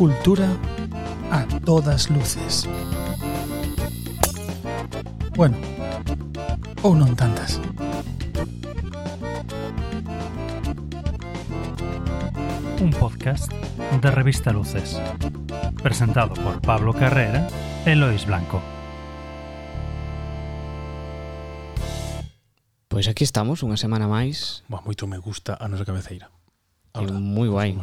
[0.00, 0.48] Cultura
[1.30, 2.64] a todas luces.
[5.36, 5.60] Bueno,
[6.80, 7.60] ou non tantas.
[12.80, 13.52] Un podcast
[14.00, 14.96] de Revista Luces.
[15.84, 17.44] Presentado por Pablo Carrera
[17.84, 18.64] e Lois Blanco.
[22.88, 24.64] Pois aquí estamos, unha semana máis.
[24.64, 26.32] Boa, moito me gusta a nosa cabeceira.
[26.96, 27.76] É moi guai.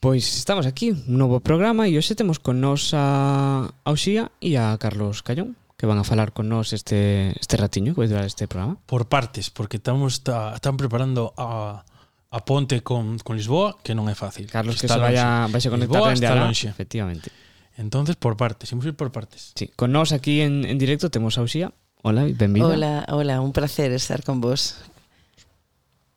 [0.00, 4.78] Pois estamos aquí, un novo programa e hoxe temos con nos a Auxía e a
[4.78, 8.46] Carlos Callón que van a falar con nós este, este ratiño que vai durar este
[8.46, 8.78] programa.
[8.86, 11.82] Por partes, porque estamos ta, están preparando a,
[12.30, 14.46] a ponte con, con Lisboa, que non é fácil.
[14.46, 16.46] Carlos, que, que se vaya, vai se conectar Lisboa dende alá.
[16.50, 17.34] Efectivamente.
[17.74, 19.50] Entonces, por partes, imos ir por partes.
[19.58, 21.74] Sí, con nos aquí en, en directo temos a Auxía.
[22.06, 22.70] Hola, benvida.
[22.70, 24.78] Hola, hola, un placer estar con vos.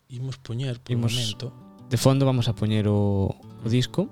[0.06, 1.50] Imos poñer por imos, momento.
[1.90, 4.10] De fondo vamos a poñer o, o disco,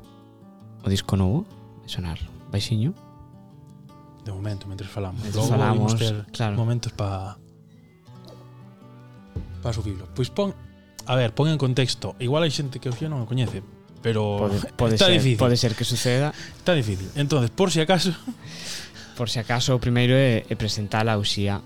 [0.84, 1.46] o disco novo,
[1.82, 2.20] vai sonar
[2.52, 2.94] baixiño.
[4.26, 5.22] De momento, mentres falamos.
[5.22, 6.56] Mentres Logo falamos, ter claro.
[6.56, 7.38] momentos para
[9.62, 10.08] para subirlo.
[10.16, 10.54] Pois pon,
[11.06, 12.16] a ver, pon en contexto.
[12.20, 13.66] Igual hai xente que o non o coñece,
[14.02, 15.40] pero pode, pode está ser, difícil.
[15.42, 16.32] Pode ser que suceda.
[16.58, 17.10] Está difícil.
[17.16, 18.14] Entonces, por si acaso...
[19.20, 21.60] Por si acaso, o primeiro é, é presentar a Uxía,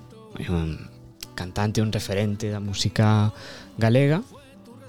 [0.49, 0.89] un
[1.37, 3.29] cantante, un referente da música
[3.77, 4.25] galega.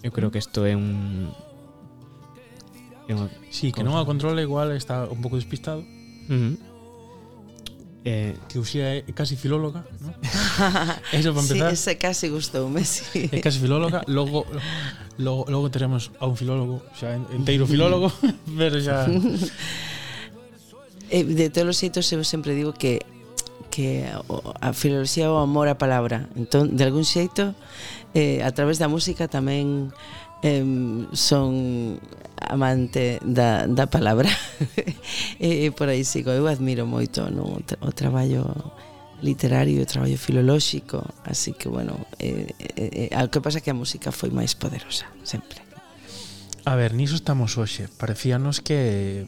[0.00, 1.28] Eu creo que isto é un,
[3.08, 5.84] É unha sí, que non a controla igual está un pouco despistado.
[6.28, 6.54] Uh -huh.
[8.04, 10.12] Eh, que Uxía é casi filóloga, ¿no?
[11.16, 11.72] Eso para empezar.
[11.72, 13.32] Sí, ese casi gustoume, sí.
[13.32, 14.44] É casi filóloga, logo
[15.16, 18.12] logo, logo teremos a un filólogo, xa enteiro filólogo,
[18.60, 19.08] pero xa
[21.08, 23.00] eh, de todos os xeitos eu sempre digo que
[23.72, 24.06] que
[24.60, 26.30] a filoloxía é o amor á palabra.
[26.38, 27.58] Entón, de algún xeito,
[28.14, 29.90] eh, a través da música tamén
[30.44, 31.96] eh, son
[32.36, 34.28] amante da, da palabra.
[35.40, 36.30] E, e por aí sigo.
[36.30, 38.44] Eu admiro moito no, O, tra o traballo
[39.20, 43.70] literario e o traballo filolóxico así que bueno eh, eh, eh, o que pasa que
[43.72, 45.64] a música foi máis poderosa sempre.
[46.64, 47.92] A ver, niso estamos hoxe.
[47.92, 49.24] Parecíanos que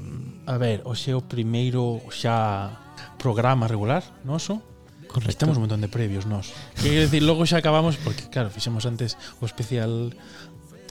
[0.47, 2.77] A ver, hoxe é o primeiro xa
[3.19, 4.63] programa regular noso.
[5.07, 5.33] Correcto.
[5.33, 9.15] Estamos un montón de previos nós Quero dicir, logo xa acabamos Porque claro, fixemos antes
[9.41, 10.13] o especial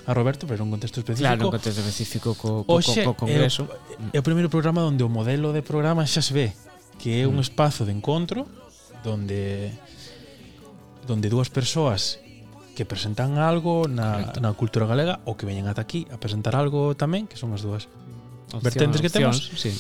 [0.06, 1.28] a Roberto, pero un contexto específico.
[1.28, 3.66] Claro, un contexto específico co, co, Oxe, co Congreso.
[4.14, 6.54] É o, o primeiro programa onde o modelo de programa xa se ve
[7.02, 7.46] que é un mm.
[7.46, 8.48] espazo de encontro
[9.04, 9.74] donde
[11.06, 12.20] donde dúas persoas
[12.76, 14.40] que presentan algo na, Correcto.
[14.42, 17.64] na cultura galega ou que veñen ata aquí a presentar algo tamén, que son as
[17.64, 17.88] dúas
[18.52, 19.38] opción, vertentes que temos.
[19.38, 19.72] Opcións, sí.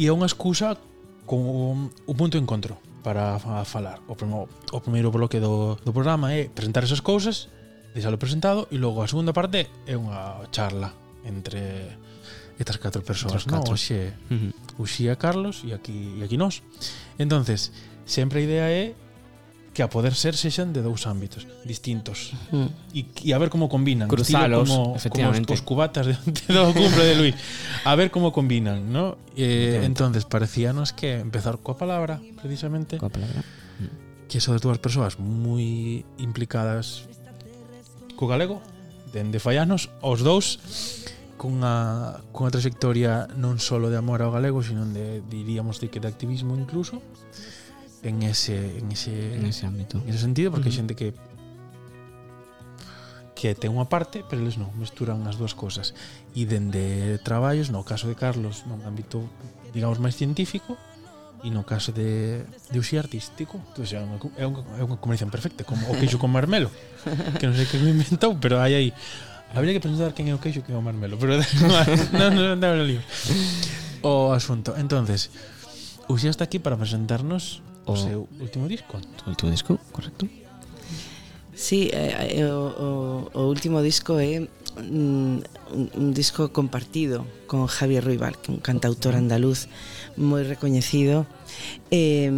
[0.00, 0.80] E é unha excusa
[1.28, 3.36] con un punto de encontro para
[3.68, 4.00] falar.
[4.08, 7.52] O primeiro, o primeiro bloque do, do programa é presentar esas cousas
[7.94, 10.90] deixalo presentado e logo a segunda parte é unha charla
[11.22, 11.94] entre
[12.58, 13.62] estas catro persoas, non?
[13.66, 14.82] Oxe, uh -huh.
[14.82, 16.62] Uxía Carlos e aquí e aquí nós.
[17.18, 17.70] Entonces,
[18.06, 18.94] sempre a idea é
[19.74, 22.70] que a poder ser sexan de dous ámbitos distintos uh -huh.
[22.94, 26.46] e, e a ver como combinan cruzalos como, efectivamente como os, os cubatas de, de
[26.54, 27.34] do cumple de Luis
[27.82, 29.18] a ver como combinan ¿no?
[29.34, 33.42] eh, entonces parecíanos que empezar coa palabra precisamente coa palabra
[34.30, 37.10] que son dúas persoas moi implicadas
[38.24, 38.64] co galego
[39.12, 40.56] dende Fallanos, os dous
[41.36, 46.08] cunha, cunha trayectoria non só de amor ao galego, sino de, diríamos de que de
[46.08, 47.04] activismo incluso
[48.00, 50.00] en ese en ese, en ese ámbito.
[50.00, 50.72] En ese sentido, porque mm.
[50.72, 51.08] hai xente que
[53.36, 55.92] que ten unha parte, pero eles non, mesturan as dúas cosas.
[56.32, 59.20] E dende traballos, no caso de Carlos, non ámbito
[59.76, 60.80] digamos máis científico,
[61.44, 63.60] e no caso de, de uso artístico.
[63.60, 66.72] Entón, é, unha, é, unha, é unha combinación perfecta como o queixo con marmelo
[67.38, 68.88] que non sei que me inventou pero hai aí
[69.52, 71.36] habría que pensar quen é o queixo que é o marmelo pero
[72.16, 72.98] non non non no,
[74.04, 74.72] o asunto.
[74.76, 75.28] Entonces
[76.08, 79.00] Uxía está aquí para presentarnos o, o seu último disco?
[79.24, 80.28] o último disco correcto.
[81.54, 85.36] Sí, eh, eh, o, o, o último disco é mm,
[85.70, 89.70] un, un disco compartido con Javier Ruibal, que é un cantautor andaluz
[90.16, 91.26] moi recoñecido
[91.90, 92.30] e,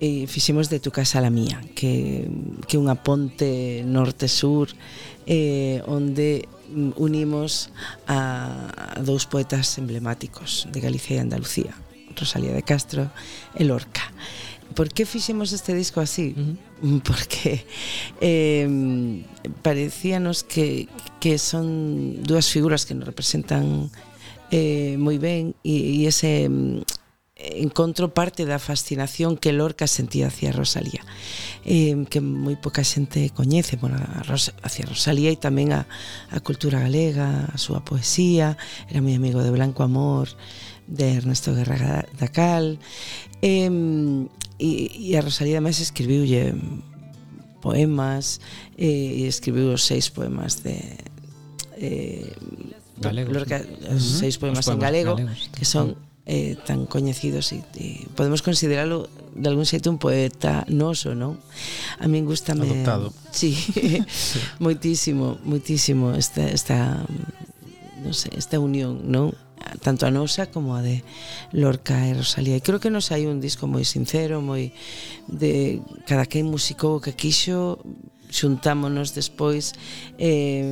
[0.00, 2.26] e fixemos de tu casa a la mía que,
[2.66, 4.72] que unha ponte norte-sur
[5.26, 7.70] eh, onde mm, unimos
[8.10, 11.74] a, a dous poetas emblemáticos de Galicia e Andalucía
[12.14, 13.10] Rosalía de Castro
[13.54, 14.10] e Lorca
[14.74, 16.34] Por que fixemos este disco así?
[16.36, 16.40] Uh
[16.82, 17.02] -huh.
[17.02, 17.64] Porque
[18.20, 18.66] eh,
[19.62, 20.88] parecíanos que,
[21.20, 23.90] que son dúas figuras que nos representan
[24.54, 26.86] eh, moi ben e, e ese mm,
[27.34, 31.02] encontro parte da fascinación que Lorca sentía hacia Rosalía
[31.66, 35.90] eh, que moi poca xente coñece bueno, a Ros hacia Rosalía e tamén a,
[36.30, 38.54] a cultura galega a súa poesía
[38.86, 40.30] era moi amigo de Blanco Amor
[40.86, 42.78] de Ernesto Guerra Dacal
[43.42, 43.66] eh,
[44.62, 46.54] e, e a Rosalía además escribiulle
[47.58, 48.38] poemas
[48.78, 50.78] eh, e escribiu os seis poemas de
[51.82, 52.30] eh,
[52.96, 53.96] galegos, los, ¿no?
[53.96, 55.96] os seis poemas, poemas en galego galegos, que son
[56.26, 61.36] eh, tan coñecidos e, e podemos consideralo de algún xeito un poeta noso, non?
[62.00, 63.12] A min gustame Adoptado.
[63.28, 63.52] Sí.
[64.64, 67.04] moitísimo, moitísimo esta, esta
[68.00, 69.36] non sei, esta unión, non?
[69.80, 71.02] tanto a nosa como a de
[71.52, 72.56] Lorca e Rosalía.
[72.56, 74.72] E creo que nos hai un disco moi sincero, moi
[75.28, 77.80] de cada quen musicou o que quixo,
[78.34, 79.78] xuntámonos despois
[80.18, 80.66] eh,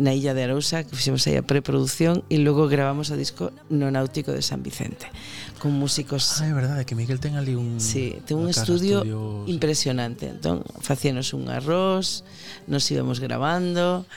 [0.00, 3.92] na Illa de Arousa, que fixemos aí a preproducción e logo gravamos o disco no
[3.92, 5.12] Náutico de San Vicente,
[5.60, 6.40] con músicos.
[6.40, 10.32] Ah, é verdade, que Miguel ten ali un Sí, ten un estudio, estudio impresionante.
[10.32, 10.32] Sí.
[10.32, 12.24] Entón, facíanos un arroz,
[12.64, 14.08] nos íbamos gravando,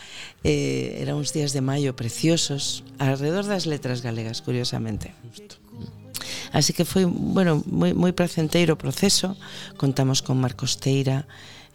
[0.48, 5.12] eh, eran uns días de maio preciosos, alrededor das letras galegas, curiosamente.
[5.28, 5.60] Justo.
[6.56, 9.36] Así que foi, bueno, moi, moi placenteiro o proceso.
[9.76, 11.28] Contamos con Marcos Teira,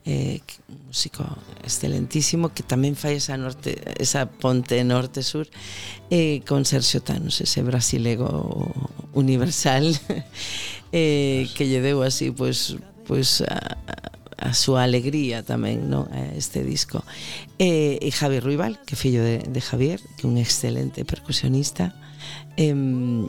[0.05, 1.25] eh, un músico
[1.63, 5.47] excelentísimo que tamén fai esa norte esa ponte norte-sur
[6.09, 8.73] eh, con Sergio Tanos, ese brasilego
[9.13, 9.85] universal
[10.93, 13.77] eh, que lle deu así pois, pois a,
[14.41, 16.09] a súa alegría tamén no?
[16.09, 17.05] a este disco.
[17.61, 21.93] Eh, e Javi Ruibal que fillo de, de Javier que un excelente percusionista
[22.57, 22.73] eh,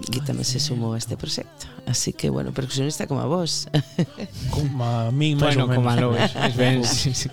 [0.08, 3.68] que tamén se sumou a este proxecto Así que, bueno, percusionista como a vos.
[4.52, 5.78] Como a mí, máis bueno, ou menos.
[5.78, 7.30] Como a Lois, máis ben, sí, sí.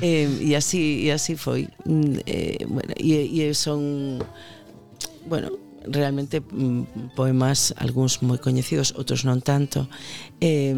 [0.00, 1.70] Eh, e así, e así foi.
[1.84, 4.18] Mm, eh, bueno, e, e son,
[5.26, 5.50] bueno,
[5.86, 9.86] realmente mm, poemas algúns moi coñecidos, outros non tanto.
[10.40, 10.74] Eh,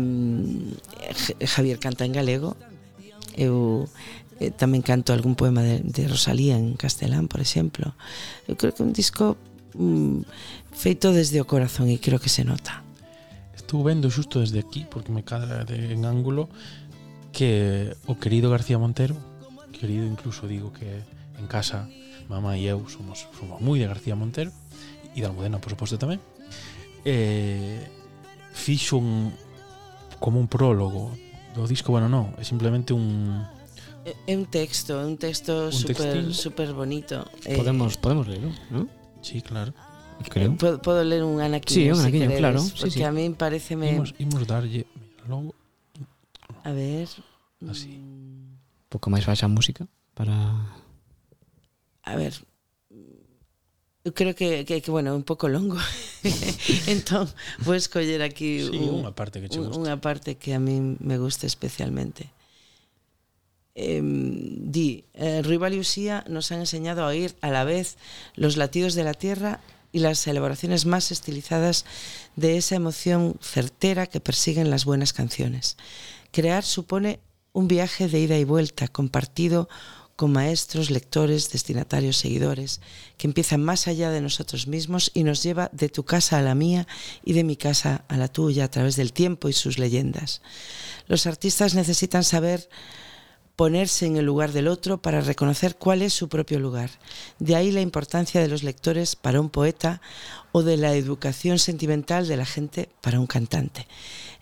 [1.44, 2.58] Javier canta en galego.
[3.36, 3.88] Eu
[4.40, 7.96] eh, tamén canto algún poema de, de Rosalía en castelán, por exemplo.
[8.44, 9.36] Eu creo que un disco
[9.78, 10.26] mm,
[10.76, 12.84] feito desde o corazón e creo que se nota.
[13.56, 16.52] Estou vendo xusto desde aquí, porque me cadra de, en ángulo,
[17.32, 19.16] que o querido García Montero,
[19.72, 21.00] querido incluso digo que
[21.40, 21.88] en casa
[22.28, 24.52] mamá e eu somos, somos moi de García Montero
[25.16, 26.20] e da Almudena, por suposto, tamén
[27.08, 27.80] eh,
[28.52, 29.32] fixo un
[30.20, 31.12] como un prólogo
[31.54, 33.44] do disco, bueno, non, é simplemente un
[34.06, 36.34] é un texto, é un texto un super, textil.
[36.34, 37.26] super bonito.
[37.42, 38.86] Podemos, eh, podemos leerlo, non?
[39.22, 39.74] Sí, claro
[40.24, 40.52] creo.
[40.52, 42.60] Eh, podo, podo ler un anaquiño, sí, un anaquiño, si queredes, claro.
[42.60, 43.02] Sí, porque sí.
[43.02, 43.92] a min pareceme...
[43.92, 44.86] Imos, imos darlle...
[45.28, 45.54] Logo.
[46.64, 47.08] A ver...
[47.68, 47.88] Así.
[47.96, 48.56] Mm.
[48.56, 50.34] Un pouco máis baixa a música para...
[52.02, 52.34] A ver...
[54.06, 55.74] Eu creo que, que, que bueno, é un pouco longo.
[56.94, 57.26] entón,
[57.66, 59.74] vou escoller aquí sí, un, unha parte que che gusta.
[59.74, 62.30] Unha parte que a mí me gusta especialmente.
[63.74, 67.98] Eh, di, eh, Riva y Usía nos han enseñado a oír a la vez
[68.38, 69.58] los latidos de la tierra
[69.96, 71.86] y las elaboraciones más estilizadas
[72.36, 75.78] de esa emoción certera que persiguen las buenas canciones.
[76.32, 77.18] Crear supone
[77.54, 79.70] un viaje de ida y vuelta compartido
[80.14, 82.82] con maestros, lectores, destinatarios, seguidores,
[83.16, 86.54] que empiezan más allá de nosotros mismos y nos lleva de tu casa a la
[86.54, 86.86] mía
[87.24, 90.42] y de mi casa a la tuya a través del tiempo y sus leyendas.
[91.06, 92.68] Los artistas necesitan saber
[93.56, 96.90] ponerse en el lugar del otro para reconocer cuál es su propio lugar.
[97.38, 100.02] De ahí la importancia de los lectores para un poeta
[100.52, 103.88] o de la educación sentimental de la gente para un cantante.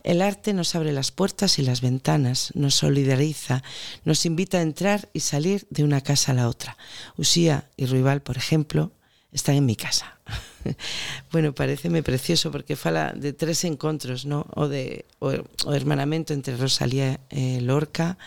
[0.03, 3.63] El arte nos abre las puertas y las ventanas, nos solidariza,
[4.05, 6.77] nos invita a entrar y salir de una casa a la otra.
[7.17, 8.93] Usía y Ruibal, por ejemplo,
[9.33, 10.19] están en mi casa.
[11.33, 14.47] bueno, pareceme precioso porque fala de tres encontros, ¿no?
[14.55, 15.33] O de o,
[15.67, 18.19] o entre Rosalía e Lorca,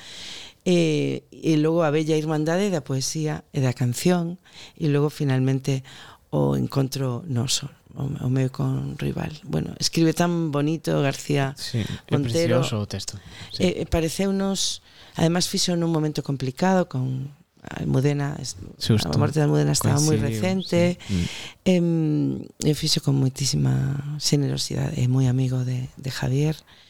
[0.67, 4.36] e, e logo a bella irmandade da poesía e da canción
[4.75, 5.88] e logo finalmente
[6.27, 12.59] o encontro noso o, o meu con rival bueno, escribe tan bonito García sí, Montero
[12.59, 13.15] é precioso o texto
[13.55, 13.63] sí.
[13.63, 14.83] Eh, e pareceunos
[15.15, 17.31] además fixo nun momento complicado con
[17.63, 18.36] Almudena
[18.75, 19.07] Justo.
[19.07, 21.31] a morte da Almudena estaba moi recente sí.
[21.71, 22.67] mm.
[22.67, 26.87] e, e fixo con moitísima generosidade é moi amigo de, de Javier e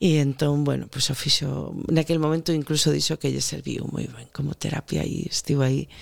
[0.00, 4.08] E entón, bueno, pois pues, o fixo, naquel momento incluso dixo que lle serviu moi
[4.08, 5.92] ben como terapia e estivo aí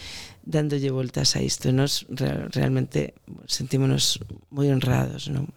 [0.46, 1.74] dándolle voltas a isto.
[1.74, 3.18] Nos re, realmente
[3.50, 4.22] sentímonos
[4.54, 5.50] moi honrados, non?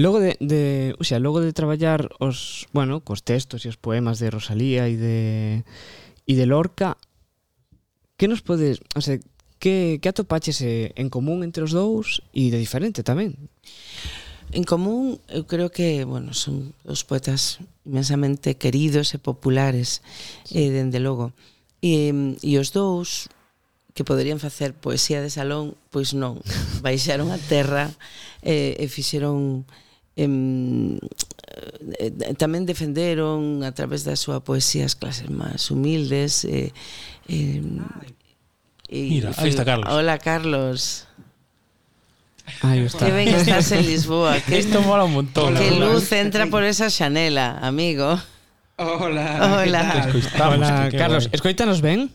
[0.00, 4.16] Logo de, de, o sea, logo de traballar os, bueno, cos textos e os poemas
[4.16, 5.18] de Rosalía e de
[6.24, 6.96] e de Lorca,
[8.16, 9.20] que nos podes, o sea,
[9.60, 13.36] que, que atopaches eh, en común entre os dous e de diferente tamén?
[14.52, 20.02] En común, eu creo que, bueno, son os poetas imensamente queridos e populares,
[20.50, 21.30] eh, dende logo.
[21.78, 22.10] E,
[22.42, 23.30] e os dous
[23.94, 26.42] que poderían facer poesía de salón, pois non.
[26.84, 27.94] Baixaron a terra
[28.42, 29.62] eh, e fixeron
[30.18, 30.98] em,
[32.02, 36.74] eh, eh, tamén defenderon a través da súa poesía as clases máis humildes eh,
[37.30, 37.62] eh,
[38.90, 39.86] e, Mira, aí está Carlos.
[39.86, 41.06] Hola, Carlos.
[42.62, 43.06] Aí está.
[43.06, 44.40] Que ben estás en Lisboa.
[44.40, 45.54] Que, Esto mola un montón.
[45.54, 48.18] Que hola, luz entra por esa xanela, amigo.
[48.76, 49.60] Hola.
[49.60, 50.08] Hola.
[50.08, 51.34] Escoitamos, hola, que Carlos, guay.
[51.34, 52.10] escoitanos ben?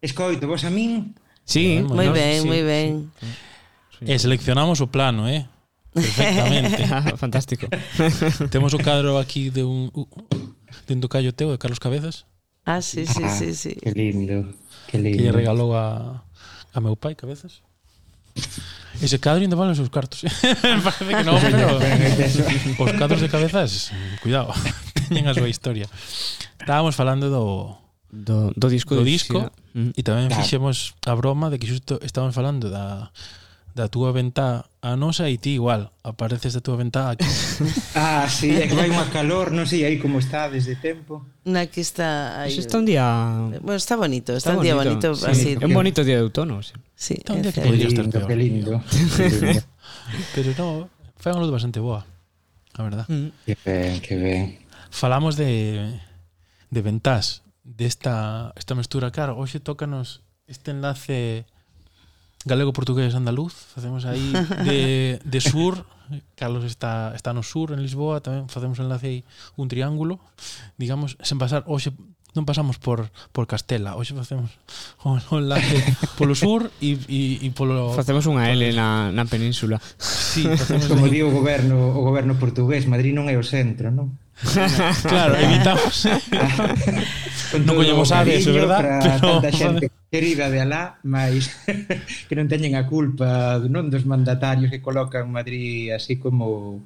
[0.00, 1.14] Escoito, vos a min?
[1.44, 3.12] Sí, muy moi ben, sí, moi ben.
[3.98, 4.04] Sí.
[4.06, 5.46] E eh, seleccionamos o plano, eh?
[5.94, 6.84] Perfectamente.
[6.90, 7.66] ah, fantástico.
[8.50, 9.90] Temos o cadro aquí de un
[10.86, 12.26] de un tocayo teu de Carlos Cabezas.
[12.64, 13.74] Ah, sí, sí, ah, sí, sí.
[13.80, 14.52] Que lindo.
[14.86, 15.18] Que lindo.
[15.18, 16.22] Que lle regalou a
[16.72, 17.62] a meu pai Cabezas.
[19.00, 20.26] Ese cadro ainda valen os seus cartos.
[20.84, 21.80] Parece que non, pero
[22.82, 24.52] os cadros de cabezas, cuidado,
[25.08, 25.88] teñen a súa historia.
[26.60, 27.78] Estábamos falando do
[28.12, 32.68] do, do disco do disco e tamén fixemos a broma de que xusto estábamos falando
[32.68, 33.08] da
[33.74, 37.24] da túa ventá a nosa e ti igual, apareces da túa ventá aquí.
[37.96, 41.24] ah, sí, é que vai unha calor, non sei aí como está desde tempo.
[41.48, 42.52] Na que está aí.
[42.52, 43.08] Está un día
[43.64, 45.50] Bueno, está bonito, está, está un día bonito, sí, así.
[45.56, 46.76] É un bonito día de outono, sí.
[46.92, 48.28] Sí, está un día que podría estar peor.
[48.28, 48.76] Que lindo.
[50.36, 50.66] Pero no,
[51.16, 52.04] foi unha luz bastante boa,
[52.76, 53.06] a verdad.
[53.08, 53.32] Mm.
[53.48, 54.44] Que ben, que ben.
[54.92, 55.96] Falamos de
[56.68, 61.48] de ventás desta esta mestura, claro, hoxe tócanos este enlace
[62.44, 64.32] galego, portugués, andaluz, facemos aí
[64.66, 65.86] de, de sur,
[66.34, 69.20] Carlos está, está no sur, en Lisboa, tamén facemos enlace aí,
[69.54, 70.18] un triángulo,
[70.76, 71.94] digamos, sen pasar, hoxe
[72.32, 74.56] non pasamos por, por Castela, hoxe facemos
[75.04, 75.84] un enlace
[76.16, 77.92] polo sur e, e, e polo...
[77.92, 79.76] Facemos unha L na, na península.
[80.00, 84.16] Sí, facemos Como di o goberno, o goberno portugués, Madrid non é o centro, non?
[85.12, 86.06] claro, evitamos.
[87.62, 91.48] non collemos aves, é verdad, pero tanta xente querida de alá, mais
[92.28, 96.84] que non teñen a culpa non dos mandatarios que colocan Madrid así como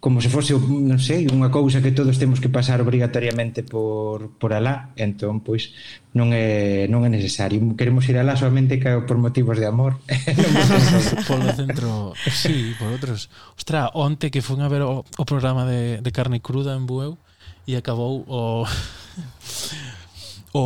[0.00, 4.52] como se fose, non sei, unha cousa que todos temos que pasar obrigatoriamente por, por
[4.52, 5.72] alá, entón, pois,
[6.12, 7.58] non é, non é necesario.
[7.74, 9.98] Queremos ir alá solamente por motivos de amor.
[11.28, 13.32] Polo centro, sí, por outros.
[13.56, 17.18] Ostra, onte que fun a ver o, o programa de, de carne cruda en Bueu
[17.66, 18.62] e acabou o...
[20.54, 20.64] o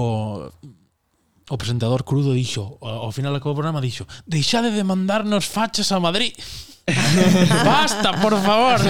[1.50, 6.30] o presentador crudo dixo, ao final do programa dixo, deixade de mandarnos fachas a Madrid.
[7.64, 8.80] basta, por favor.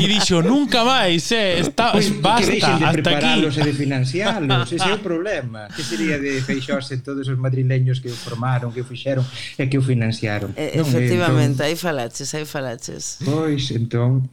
[0.00, 3.44] E dixo, nunca máis, eh, está, pues, basta, que hasta aquí.
[3.44, 5.68] e de financiálos, ese é o problema.
[5.74, 9.24] Que sería de feixose todos os madrileños que o formaron, que o fixeron
[9.58, 10.52] e que o financiaron?
[10.56, 11.72] Eh, non, efectivamente, eh, entón...
[11.72, 13.20] aí falaches, aí falaches.
[13.24, 14.28] Pois, entón,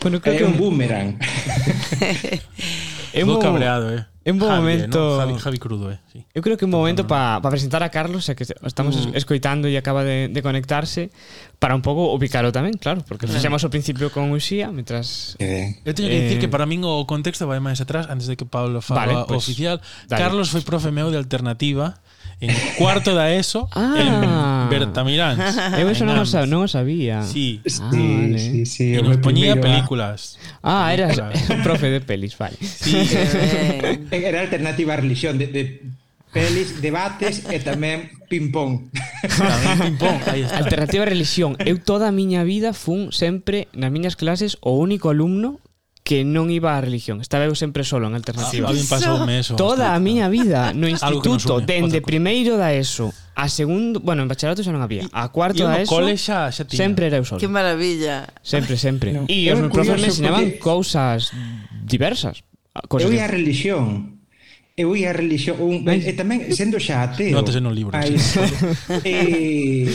[0.00, 0.44] Bueno, creo é que...
[0.44, 1.18] un boomerang.
[3.12, 4.06] Hemos, cabreado, eh.
[4.24, 4.98] En buen Javi, momento...
[4.98, 5.18] ¿no?
[5.18, 5.98] Javi, Javi, Crudo, eh.
[6.12, 6.26] Sí.
[6.34, 9.16] Eu creo que un momento para pa presentar a Carlos, xa que estamos mm.
[9.16, 11.08] escoitando e acaba de, de conectarse,
[11.56, 15.40] para un pouco ubicalo tamén, claro, porque nos fixemos ao principio con Uxía, mentras...
[15.40, 15.80] Eh.
[15.88, 16.24] Eu teño que eh.
[16.28, 19.14] dicir que para min o contexto vai máis atrás, antes de que Pablo fala vale,
[19.24, 19.80] pues, oficial.
[20.04, 20.20] Dale.
[20.20, 21.96] Carlos foi profe meu de alternativa,
[22.40, 23.96] en cuarto da ESO ah.
[24.00, 25.40] en Bertamiráns.
[25.76, 27.20] Eu eso non o, non o sabía.
[27.22, 27.60] Sí.
[27.80, 28.38] Ah, vale.
[28.38, 29.60] sí, sí, sí, e nos poñía ah.
[29.60, 30.40] películas.
[30.64, 32.56] Ah, eras un profe de pelis, vale.
[32.60, 32.96] Sí.
[33.80, 33.98] Eh.
[34.10, 35.82] Era alternativa a religión de, de
[36.32, 38.88] pelis, debates e tamén ping-pong.
[39.26, 40.18] Tamén ping-pong,
[40.54, 41.58] Alternativa a religión.
[41.60, 45.58] Eu toda a miña vida fun sempre nas miñas clases o único alumno
[46.10, 47.22] que non iba á religión.
[47.22, 48.66] Estaba eu sempre solo en alternativa.
[48.66, 49.54] Ah, pasoume eso.
[49.54, 54.66] Toda a miña vida no instituto, dende primeiro da ESO, a segundo, bueno, en bacharelato
[54.66, 56.82] xa non había, a cuarto da ESO, cole xa, xa tiña.
[56.82, 57.38] sempre era eu solo.
[57.38, 58.26] Que maravilla.
[58.42, 59.14] Sempre, sempre.
[59.14, 59.30] No.
[59.30, 60.58] E os meus profes me enseñaban porque...
[60.58, 61.30] cousas
[61.86, 62.42] diversas.
[62.90, 64.18] Cosas eu e a religión,
[64.74, 67.38] eu ia a religión un, e, e tamén sendo xa ateo.
[67.38, 67.94] Notas no libro.
[67.94, 68.18] Ai,
[69.06, 69.86] eh,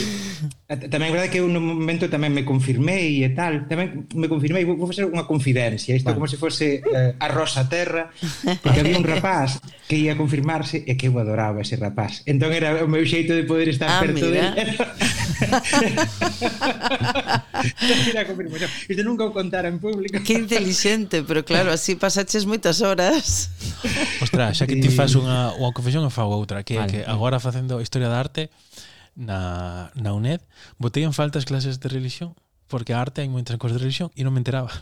[0.66, 4.66] Tamén é verdade que eu no momento tamén me confirmei e tal, tamén me confirmei,
[4.66, 6.18] vou facer unha confidencia, isto vale.
[6.18, 8.10] como se fose eh, a rosa terra,
[8.66, 12.26] porque había un rapaz que ia confirmarse e que eu adoraba ese rapaz.
[12.26, 14.58] Entón era o meu xeito de poder estar ah, perto mira.
[14.58, 14.74] dele.
[18.10, 18.66] era confirmación.
[18.90, 20.18] Isto nunca o contara en público.
[20.18, 23.54] Que inteligente, pero claro, así pasaches moitas horas.
[24.18, 26.90] Ostras, xa que ti faz unha, unha confesión, eu fago outra, que, vale.
[26.90, 28.50] que agora facendo historia da arte,
[29.16, 30.40] na, na UNED,
[30.78, 32.36] botei en falta as clases de religión?
[32.68, 34.70] porque a arte hai moitas cousas de religión e non me enteraba.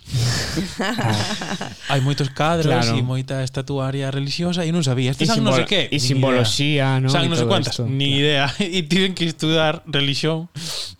[1.92, 2.96] hai moitos cadros claro.
[2.96, 5.12] e moita estatuaria religiosa e non sabía.
[5.12, 5.92] Este san non sei que.
[5.92, 7.12] E simboloxía, non?
[7.12, 7.76] San non sei cuántas.
[7.76, 8.48] Esto, Ni idea.
[8.64, 10.48] E tiven que estudar religión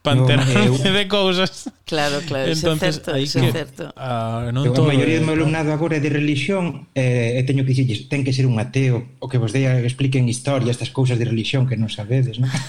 [0.05, 1.73] para enterarme no, de cousas.
[1.89, 2.53] Claro, claro.
[2.53, 3.85] Entonces, é certo, é que, certo.
[3.97, 4.85] Uh, ah, non todo...
[4.85, 8.25] A maioría do meu alumnado agora é de religión eh, e teño que dicirles, ten
[8.25, 11.81] que ser un ateo o que vos deia expliquen historia estas cousas de religión que
[11.81, 12.53] non sabedes, non?
[12.53, 12.61] no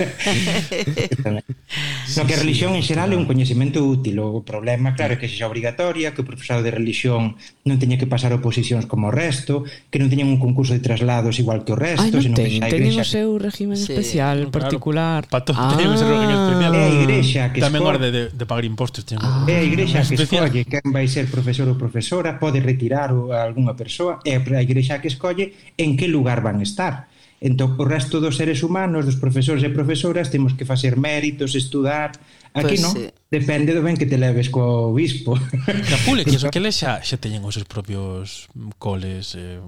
[2.27, 4.19] que a religión en xeral é un coñecemento útil útil.
[4.19, 7.35] O problema, claro, é que sexa obrigatoria, que o profesor de religión
[7.65, 11.41] non teña que pasar oposicións como o resto, que non teñan un concurso de traslados
[11.41, 12.05] igual que o resto.
[12.05, 15.21] Ai, non senón ten, que teñen o seu régimen sí, especial, claro, particular.
[15.25, 16.45] Para ah, teñen o seu régimen ah.
[16.45, 16.73] especial.
[16.75, 18.09] É a igrexa que Tamén escolle.
[18.13, 19.03] de, de pagar impostos.
[19.17, 23.41] Ah, é a igrexa que escolle quen vai ser profesor ou profesora, pode retirar a
[23.41, 27.09] algunha persoa, é a igrexa que escolle en que lugar van estar.
[27.43, 32.15] Entón, o resto dos seres humanos, dos profesores e profesoras, temos que facer méritos, estudar...
[32.55, 33.11] Aquí pues, non, sí.
[33.27, 35.35] depende do ben que te leves co obispo.
[35.91, 38.47] Na pública, entón iso que le xa, xa teñen os seus propios
[38.79, 39.59] coles eh,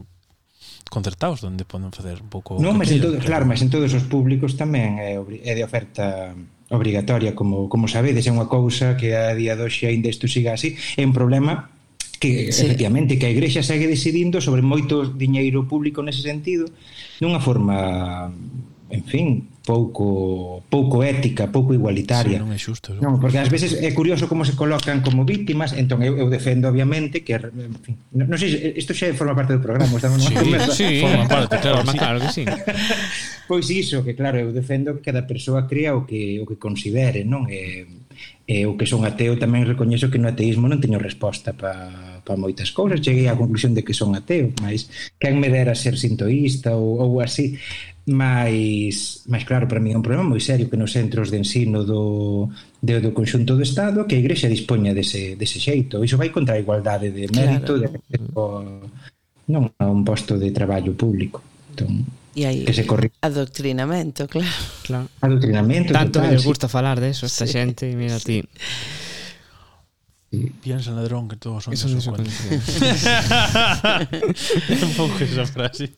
[0.87, 4.07] concertados onde poden facer un pouco Non, mas en todo, claro, mas en todos os
[4.07, 6.31] públicos tamén é, é de oferta
[6.71, 10.55] obrigatoria, como como sabedes, é unha cousa que a día de hoxe aínda isto siga
[10.55, 11.76] así, é un problema
[12.17, 12.65] que sí.
[12.65, 16.67] efectivamente que a Igrexa segue decidindo sobre moito diñeiro público nese sentido
[17.21, 18.33] dunha forma
[18.89, 19.27] en fin,
[19.67, 22.39] pouco pouco ética, pouco igualitaria.
[22.39, 22.95] Sí, non é xusto.
[22.95, 23.03] Eso.
[23.03, 26.71] Non, porque ás veces é curioso como se colocan como vítimas, entón eu, eu defendo
[26.71, 30.23] obviamente que en fin, non, non sei, sé, isto xa forma parte do programa, estamos
[30.23, 30.71] sí, conversa.
[30.71, 31.97] Sí, forma parte, claro, sí.
[31.99, 32.43] claro que sí.
[33.51, 37.27] pois iso, que claro, eu defendo que cada persoa crea o que o que considere,
[37.27, 37.43] non?
[37.51, 38.06] Eh,
[38.47, 42.71] eu que son ateo tamén recoñezo que no ateísmo non teño resposta para pa moitas
[42.71, 43.03] cousas.
[43.03, 44.87] Cheguei á conclusión de que son ateo mas
[45.19, 47.59] quen me dera ser sintoísta ou, ou así.
[48.07, 51.83] Mas, mas claro, para mí é un problema moi serio que nos centros de ensino
[51.83, 52.47] do,
[52.79, 55.99] do, do conxunto do Estado que a Igrexa dispoña dese, dese xeito.
[55.99, 57.99] Iso vai contra a igualdade de mérito claro.
[58.07, 58.17] de, de,
[59.51, 61.43] non a un posto de traballo público.
[61.75, 64.45] Entón, E aí, que se corri adoctrinamento, claro.
[64.85, 65.09] Claro.
[65.25, 66.47] adoctrinamento Tanto total, que les sí.
[66.47, 67.53] gusta falar de eso esta Sí.
[67.57, 68.45] xente, y mira ti.
[70.61, 72.29] Piensa en ladrón que todos son Eso de su cuenta.
[74.85, 75.93] un pouco esa frase.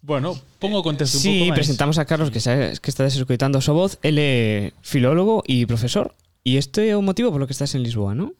[0.00, 1.58] Bueno, pongo contexto un Sí, pouco máis.
[1.60, 6.14] presentamos a Carlos que sabes que escoitando a súa voz, ele filólogo e profesor.
[6.42, 8.32] E este é o motivo polo que estás en Lisboa, non?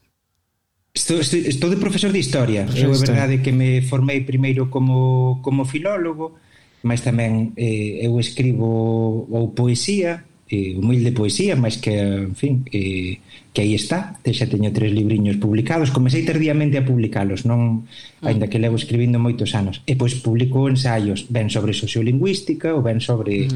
[0.96, 2.66] Estou, estou, estou de profesor de historia.
[2.66, 6.35] Profesor Eu é verdade que me formei primeiro como, como filólogo,
[6.82, 13.22] mas tamén eh, eu escribo ou poesía, eh, humilde poesía, mas que, en fin, eh,
[13.54, 17.88] que aí está, te xa teño tres libriños publicados, comecei tardíamente a publicalos, non,
[18.20, 18.28] ah.
[18.28, 23.00] aínda que levo escribindo moitos anos, e pois publico ensaios, ben sobre sociolingüística ou ben
[23.00, 23.48] sobre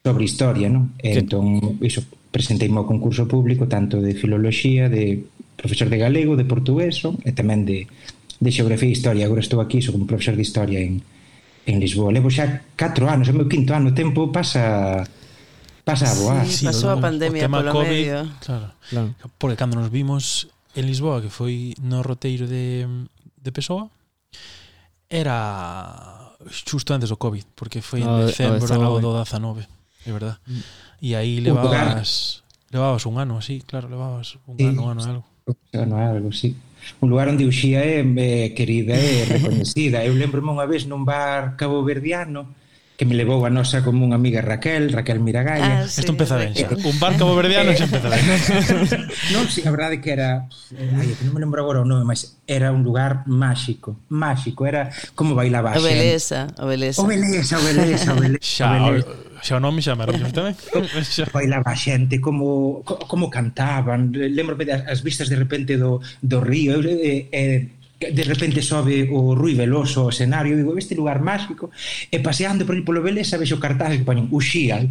[0.00, 0.96] sobre historia, non?
[0.96, 5.22] E, entón, iso, presentei ao concurso público tanto de filoloxía, de
[5.60, 7.84] profesor de galego, de portugués, son, e tamén de,
[8.40, 9.28] de xeografía e historia.
[9.28, 11.04] Agora estou aquí, son como profesor de historia en,
[11.66, 12.12] en Lisboa.
[12.12, 15.04] Levo xa 4 anos, é o meu quinto ano, o tempo pasa
[15.84, 16.46] pasa a voar.
[16.46, 18.30] Sí, pasou a pandemia polo COVID, medio.
[18.40, 19.08] Claro, claro.
[19.38, 22.86] Porque cando nos vimos en Lisboa, que foi no roteiro de,
[23.36, 23.90] de Pessoa,
[25.10, 29.66] era xusto antes do COVID, porque foi en decembro o, do 19,
[30.06, 30.38] é verdad.
[30.46, 30.62] Mm.
[31.02, 35.24] E aí levabas levabas un ano así, claro, levabas un sí, ano, ano algo.
[35.46, 36.54] Un ano algo, sí
[36.98, 40.02] un lugar onde Uxía é, é querida e recoñecida.
[40.02, 42.50] Eu lembrome unha vez nun bar caboverdiano
[43.00, 45.80] que me levou a nosa como unha amiga Raquel, Raquel Miragaña.
[45.80, 46.68] Ah, sí, Esto empeza ben xa.
[46.68, 48.20] Eh, un barco verdeano xa empeza ben.
[49.32, 50.44] non, si, sí, a verdade que era,
[50.76, 54.68] eh, ai, que non me lembro agora o nome, mas era un lugar máxico, máxico,
[54.68, 55.80] era como bailaba a xente.
[55.80, 57.00] O beleza, o beleza.
[57.00, 58.44] O beleza, o beleza, o beleza.
[58.44, 60.52] Xa, o beleza xa o nome xa me arrepio tamén
[61.32, 64.52] bailaba a xente como como cantaban lembro
[64.84, 70.08] as vistas de repente do, do río Eh, eh, de repente sobe o Rui Veloso
[70.08, 71.68] ao escenario, digo, este lugar mágico,
[72.08, 74.80] e paseando por aí polo Beleza vexo cartazes que poñen Uxía.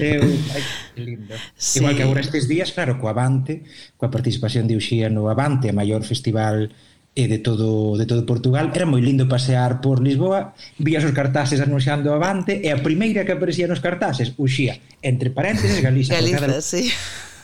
[0.00, 0.64] eu, ai,
[0.96, 1.36] que lindo.
[1.52, 1.84] Sí.
[1.84, 3.68] Igual que agora estes días, claro, co Avante,
[4.00, 6.72] coa participación de Uxía no Avante, a maior festival
[7.12, 11.60] e de todo de todo Portugal, era moi lindo pasear por Lisboa, vías os cartaxes
[11.60, 16.16] anunciando Avante e a primeira que aparecía nos cartaxes, Uxía, entre paréntesis Galicia.
[16.16, 16.64] Galicia, cada...
[16.64, 16.88] sí.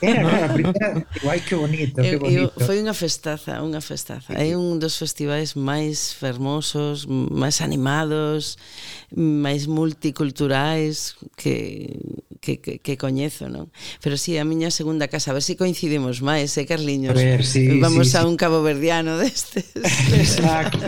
[0.01, 2.53] Era, claro, a primeira, guai que bonito, eu, que bonito.
[2.59, 4.33] Eu, foi unha festaza, unha festaza.
[4.35, 8.57] É un dos festivais máis fermosos, máis animados,
[9.15, 11.99] máis multiculturais que
[12.45, 13.73] que, que, que coñezo, non?
[14.05, 17.17] Pero si sí, a miña segunda casa, a ver se si coincidimos máis, eh, Carliños?
[17.17, 19.73] A ver, sí, Vamos sí, a un cabo verdiano destes.
[20.13, 20.85] Exacto.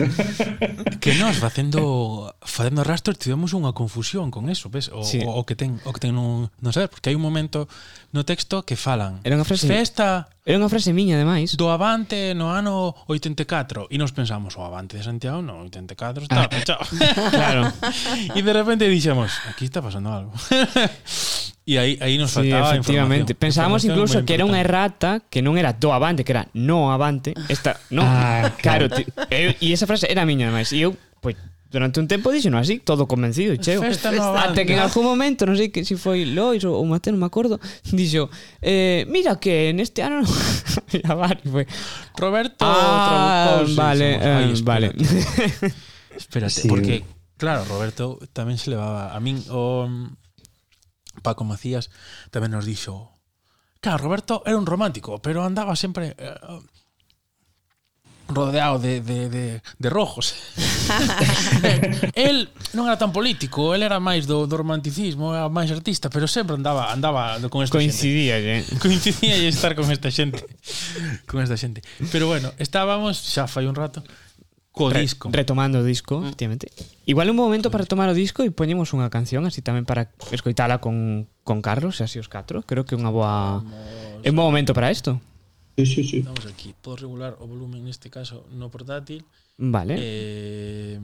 [1.01, 4.89] que nos, facendo, facendo rastro, tivemos unha confusión con eso, ves?
[4.93, 5.17] O, sí.
[5.25, 7.65] o, o que ten, o que ten non, non saber, porque hai un momento
[8.17, 9.21] no texto que fala falan.
[9.21, 9.69] Era unha frase.
[9.69, 10.25] Festa.
[10.41, 11.53] Era unha frase miña, ademais.
[11.53, 13.93] Do Avante no ano 84.
[13.93, 16.49] E nos pensamos, o Avante de Santiago no 84 está ah.
[16.49, 16.83] pechado.
[17.31, 17.69] claro.
[18.37, 20.33] E de repente dixemos, aquí está pasando algo.
[21.67, 23.35] E aí, aí nos faltaba sí, efectivamente.
[23.35, 23.43] Información.
[23.43, 26.89] Pensábamos información incluso que era unha errata que non era do avante, que era no
[26.89, 27.35] avante.
[27.51, 28.01] Esta, no.
[28.07, 28.87] Ah, claro.
[29.27, 30.71] E eh, esa frase era miña, ademais.
[30.71, 33.83] E eu, pois, pues, durante un tempo dixeno así, todo convencido e cheo.
[33.83, 37.11] Festa no Até que en algún momento, non sei que si foi Lois ou, Mateo,
[37.15, 37.59] non me acordo,
[37.91, 38.31] dixo,
[38.63, 40.23] eh, mira que neste ano
[41.09, 41.65] a Bari foi.
[42.15, 44.95] Roberto Ah, vale, eh, vale.
[46.17, 46.67] Espérate, Sí.
[46.67, 47.03] porque
[47.37, 51.91] claro, Roberto tamén se levaba a min o mm, Paco Macías
[52.33, 53.13] tamén nos dixo
[53.77, 56.33] Claro, Roberto era un romántico, pero andaba sempre eh,
[58.27, 60.35] rodeado de, de, de, de rojos.
[62.13, 66.27] el non era tan político, el era máis do, do romanticismo, era máis artista, pero
[66.27, 68.75] sempre andaba andaba con esta Coincidía, xente.
[68.75, 68.79] Eh?
[68.79, 70.43] Coincidía e estar con esta xente.
[71.27, 71.83] Con esta xente.
[72.11, 74.03] Pero bueno, estábamos xa fai un rato
[74.77, 75.29] co Re, disco.
[75.33, 76.25] Retomando o disco, mm.
[76.25, 76.71] efectivamente.
[77.05, 80.77] Igual un momento para retomar o disco e poñemos unha canción así tamén para escoitala
[80.77, 82.61] con, con Carlos, así os catro.
[82.63, 83.65] Creo que é unha boa...
[84.21, 85.17] É un bo momento para isto.
[85.77, 86.17] Sí, sí, sí.
[86.19, 86.73] Estamos aquí.
[86.81, 89.21] Podo regular o volumen neste caso no portátil.
[89.61, 89.93] Vale.
[89.97, 90.97] Eh,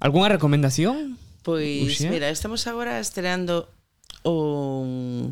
[0.00, 1.20] Algúnha recomendación?
[1.44, 2.08] Pois, Uxe?
[2.08, 3.68] mira, estamos agora estreando
[4.24, 5.28] o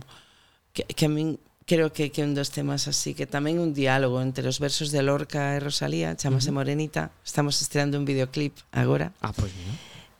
[0.76, 4.20] que, que a min creo que que un dos temas así que tamén un diálogo
[4.20, 6.60] entre os versos de Lorca e Rosalía, chamase uh -huh.
[6.60, 7.08] Morenita.
[7.24, 9.16] Estamos estreando un videoclip agora.
[9.24, 9.74] Ah, pois pues, mira.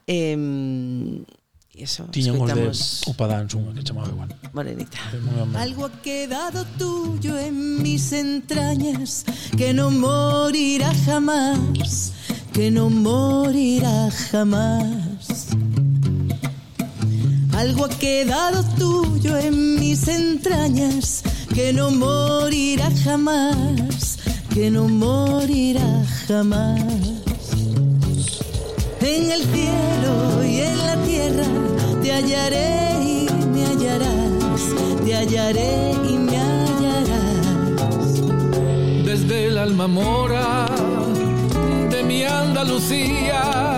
[0.09, 1.21] Eh,
[1.83, 2.71] eso, tiñamos de
[3.59, 4.99] unha que chamaba igual Morenita.
[5.59, 9.27] Algo ha quedado tuyo en mis entrañas
[9.59, 12.15] que no morirá jamás,
[12.53, 15.51] que no morirá jamás.
[17.59, 21.23] Algo ha quedado tuyo en mis entrañas
[21.55, 24.19] que no morirá jamás,
[24.55, 27.34] que no morirá jamás.
[29.07, 31.45] En el cielo y en la tierra
[32.03, 34.63] te hallaré y me hallarás,
[35.05, 37.45] te hallaré y me hallarás.
[39.05, 40.67] desde el alma mora
[41.91, 43.77] de mi Andalucía,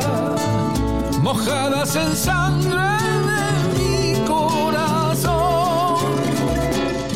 [1.23, 2.87] mojadas en sangre
[3.31, 3.45] de
[3.77, 5.97] mi corazón.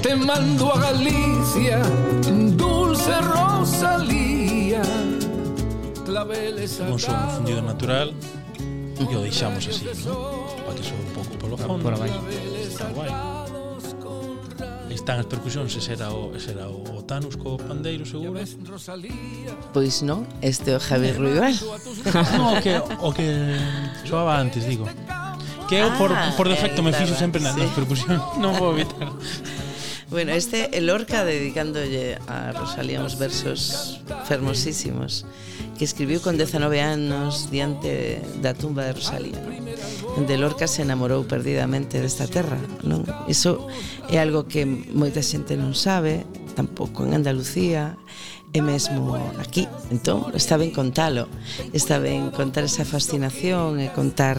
[0.02, 1.80] Te mando a Galicia,
[2.56, 4.19] dulce Rosalía,
[6.10, 8.12] Fomos un fundido natural
[8.98, 10.42] e o deixamos así, ¿no?
[10.66, 11.82] para que soa un pouco polo fondo.
[11.86, 12.18] Por abaixo.
[12.66, 13.14] Está guai.
[14.90, 18.42] Están as percusións, ese era o, ese era o, Tanus co pandeiro, seguro.
[19.70, 21.54] Pois non, este é o Javier Ruibal.
[22.34, 23.30] non, o que, o que
[24.02, 24.90] soaba antes, digo.
[25.70, 27.62] Que eu ah, por, por defecto me eh, fixo sempre nas sí.
[27.70, 29.14] percusións, non vou evitar.
[30.10, 35.22] Bueno, este é Lorca dedicándolle a Rosalía uns versos fermosísimos
[35.80, 39.40] que escribiu con 19 anos diante da tumba de Rosalía.
[40.12, 43.08] Onde Lorca se enamorou perdidamente desta terra, non?
[43.32, 43.64] Iso
[44.12, 47.96] é algo que moita xente non sabe, tampouco en Andalucía,
[48.52, 49.64] e mesmo aquí.
[49.88, 51.32] Entón, está ben contalo,
[51.72, 54.36] está ben contar esa fascinación e contar,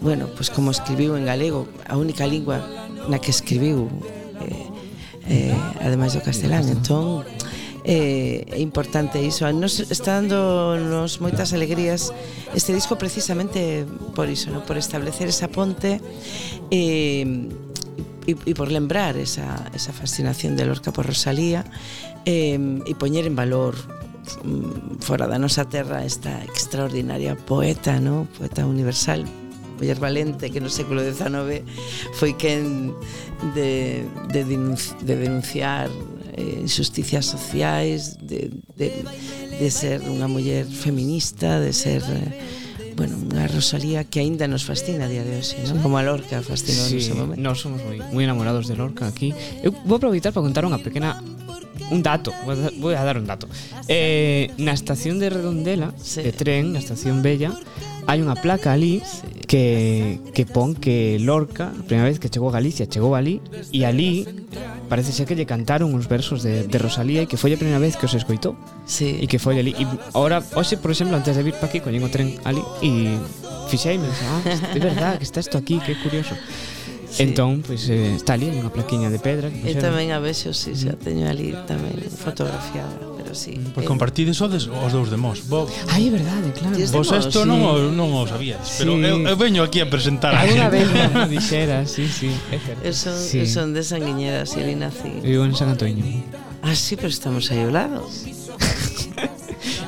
[0.00, 2.64] bueno, pois como escribiu en galego, a única lingua
[3.12, 3.92] na que escribiu,
[4.40, 6.64] eh, eh, ademais do castelán.
[6.64, 7.28] Entón,
[7.84, 9.50] eh, é importante iso.
[9.52, 12.14] Nos está dando nos moitas alegrías
[12.54, 14.62] este disco precisamente por iso, no?
[14.62, 16.00] por establecer esa ponte
[16.70, 17.26] eh,
[18.26, 21.66] e, e por lembrar esa, esa fascinación de Lorca por Rosalía
[22.22, 22.54] eh,
[22.86, 23.74] e poñer en valor
[24.46, 28.30] mm, fora da nosa terra esta extraordinaria poeta, no?
[28.38, 29.26] poeta universal
[29.82, 31.66] muller valente que no século XIX
[32.14, 32.94] foi quen
[33.58, 34.46] de, de,
[35.02, 35.90] denunciar
[36.32, 39.04] eh, injusticias sociais, de, de,
[39.58, 42.02] de ser unha muller feminista, de ser...
[42.02, 42.60] Eh,
[42.92, 45.80] bueno, unha Rosalía que aínda nos fascina a día de hoxe, non?
[45.80, 47.40] Como a Lorca fascinou sí, nese momento.
[47.40, 49.32] Nós somos moi, moi enamorados de Lorca aquí.
[49.64, 51.16] Eu vou aproveitar para contar unha pequena
[51.88, 53.48] un dato, vou a dar un dato.
[53.88, 56.20] Eh, na estación de Redondela sí.
[56.20, 57.52] de tren, na estación Bella,
[58.06, 59.02] hai unha placa ali
[59.46, 63.38] que, que pon que Lorca, a primeira vez que chegou a Galicia, chegou ali,
[63.68, 64.24] e ali
[64.88, 67.80] parece ser que lle cantaron uns versos de, de Rosalía e que foi a primeira
[67.80, 68.56] vez que os escoitou.
[68.88, 69.20] Sí.
[69.20, 69.76] E que foi ali.
[69.76, 69.84] E
[70.16, 73.20] ahora, hoxe, por exemplo, antes de vir para aquí, coñen o tren ali e
[73.68, 74.40] fixeime, ah,
[74.72, 76.32] é verdad, que está isto aquí, que curioso.
[77.12, 77.28] Sí.
[77.28, 79.52] Entón, pois, pues, eh, está ali, unha plaquiña de pedra.
[79.52, 83.56] Que Eu tamén a vexo, si, sí, xa teño ali tamén fotografiada pero sí.
[83.72, 83.88] Pois eh.
[83.88, 85.48] compartides o os dous de Mos.
[85.48, 86.76] Vos, Ai, verdade, claro.
[86.92, 87.48] Vos isto sí.
[87.48, 88.84] non, o- non o sabíades, sí.
[88.84, 89.08] pero Sí.
[89.08, 92.84] eu, eu veño aquí a presentar a Alguna vez me dixera, sí, sí, é certo.
[92.84, 93.40] Eu son, sí.
[93.40, 95.08] eu son de Sanguiñera, si ali nací.
[95.24, 96.04] Vivo en San Antoño.
[96.60, 98.04] Ah, sí, pero estamos aí ao lado.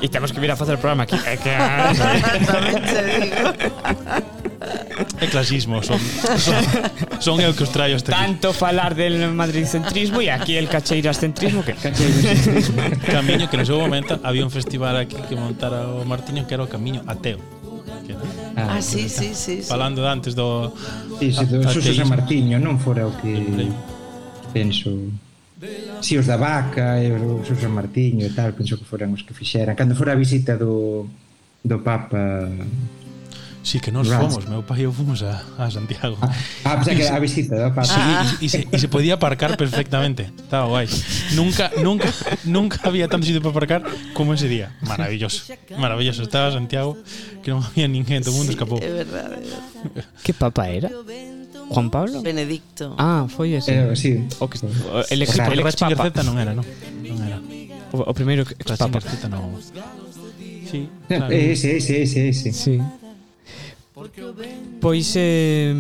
[0.01, 1.17] E temos que vir a facer o programa aquí.
[1.25, 1.49] É que...
[1.97, 4.34] Exactamente, digo.
[5.21, 5.99] E clasismo son,
[6.39, 6.63] son,
[7.21, 8.59] son eu que os traio este Tanto aquí.
[8.59, 11.75] falar del madridcentrismo e aquí el cacheirascentrismo que
[13.15, 16.65] Camiño que no seu momento había un festival aquí que montara o Martiño que era
[16.65, 17.39] o Camiño Ateo.
[18.05, 18.13] Que,
[18.57, 20.75] ah, ah sí, sí, sí, Falando de antes do
[21.21, 23.33] Sí, sí, do Suso San Martiño, non fora o que
[24.53, 24.93] penso
[26.05, 29.33] Si, os da Vaca e o Suso Martiño e tal, penso que foran os que
[29.33, 29.73] fixeran.
[29.73, 31.09] Cando fora a visita do,
[31.65, 32.51] do Papa
[33.65, 34.21] Sí, que nos Right.
[34.21, 36.21] fomos, meu pai e eu fomos a, a Santiago.
[36.69, 40.29] Ah, pensaba que a visita Papa Sí, y, y se, y se podía aparcar perfectamente.
[40.37, 40.85] Estaba guay.
[41.35, 42.13] Nunca, nunca,
[42.45, 43.81] nunca había tanto sitio para aparcar
[44.13, 44.77] como ese día.
[44.85, 45.49] Maravilloso.
[45.81, 46.23] Maravilloso.
[46.23, 47.01] Estaba Santiago
[47.41, 48.77] que non había ninguén, todo o mundo escapou.
[48.85, 49.41] É é verdade.
[50.21, 50.93] Que papa era?
[51.73, 52.21] Juan Pablo?
[52.21, 52.93] Benedicto.
[53.01, 53.73] Ah, foi ese.
[53.73, 54.29] Eh, sí.
[54.45, 56.13] O que o- el ex, O sea, el ex Ratzinger papa.
[56.13, 56.69] Z non era, non?
[57.01, 57.41] Non era.
[57.97, 59.01] O, o primeiro ex papa.
[59.01, 59.57] Ratzinger Z non.
[60.69, 61.33] Sí, claro.
[61.33, 62.53] Eh, Ese, ese, ese, ese.
[62.53, 62.77] Sí.
[64.81, 65.73] Pois eh,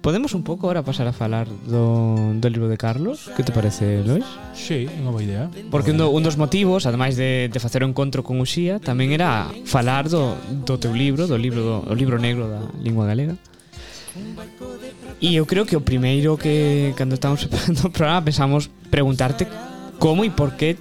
[0.00, 3.30] podemos un pouco ahora pasar a falar do, do libro de Carlos?
[3.36, 4.24] Que te parece, Lois?
[4.54, 5.50] Sí, é unha boa idea.
[5.70, 9.10] Porque un, do, un dos motivos, ademais de, de facer o encontro con Uxía Tamén
[9.10, 13.34] era falar do, do teu libro, do libro, do, do libro negro da lingua galega.
[15.18, 19.46] E eu creo que o primeiro que cando estamos preparando o programa pensamos preguntarte
[19.98, 20.78] como e por que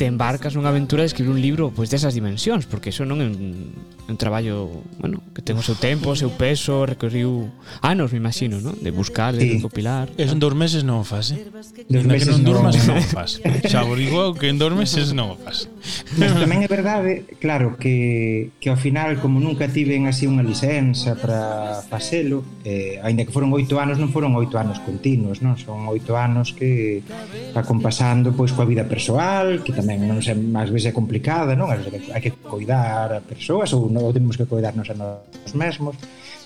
[0.00, 3.28] te embarcas nunha aventura de escribir un libro pois desas dimensións, porque iso non é
[3.28, 3.68] un,
[4.08, 7.52] un traballo, bueno, que ten o seu tempo, o seu peso, recorriu
[7.84, 8.72] anos, me imagino, ¿no?
[8.72, 9.50] de buscar, de sí.
[9.60, 10.08] recopilar.
[10.16, 11.44] Es en dos meses non o faz, eh?
[11.84, 13.44] Dos meses que non durmas non o faz.
[13.44, 15.68] Xa vos digo que en dos meses non o faz.
[16.16, 21.12] Mas tamén é verdade, claro, que, que ao final, como nunca tiven así unha licenza
[21.12, 25.60] para facelo, eh, ainda que foron oito anos, non foron oito anos continuos, non?
[25.60, 27.04] Son oito anos que
[27.52, 31.58] va compasando pois coa vida persoal, que tamén tamén non sei, máis veces é complicada,
[31.58, 31.66] non?
[31.66, 35.98] Ás veces hai que coidar a persoas ou non temos que coidarnos a nós mesmos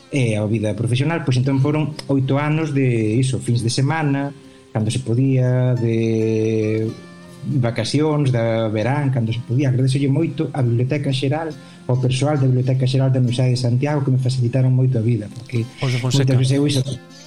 [0.09, 4.33] e a vida profesional, pois entón foron oito anos de iso, fins de semana,
[4.72, 6.88] cando se podía, de
[7.61, 9.68] vacacións, da verán, cando se podía.
[9.68, 11.52] Agradecelle moito a Biblioteca Xeral,
[11.85, 15.28] ao persoal da Biblioteca Xeral da Universidade de Santiago que me facilitaron moito a vida,
[15.28, 16.33] porque José Fonseca.
[16.33, 16.80] moitas veces eu iso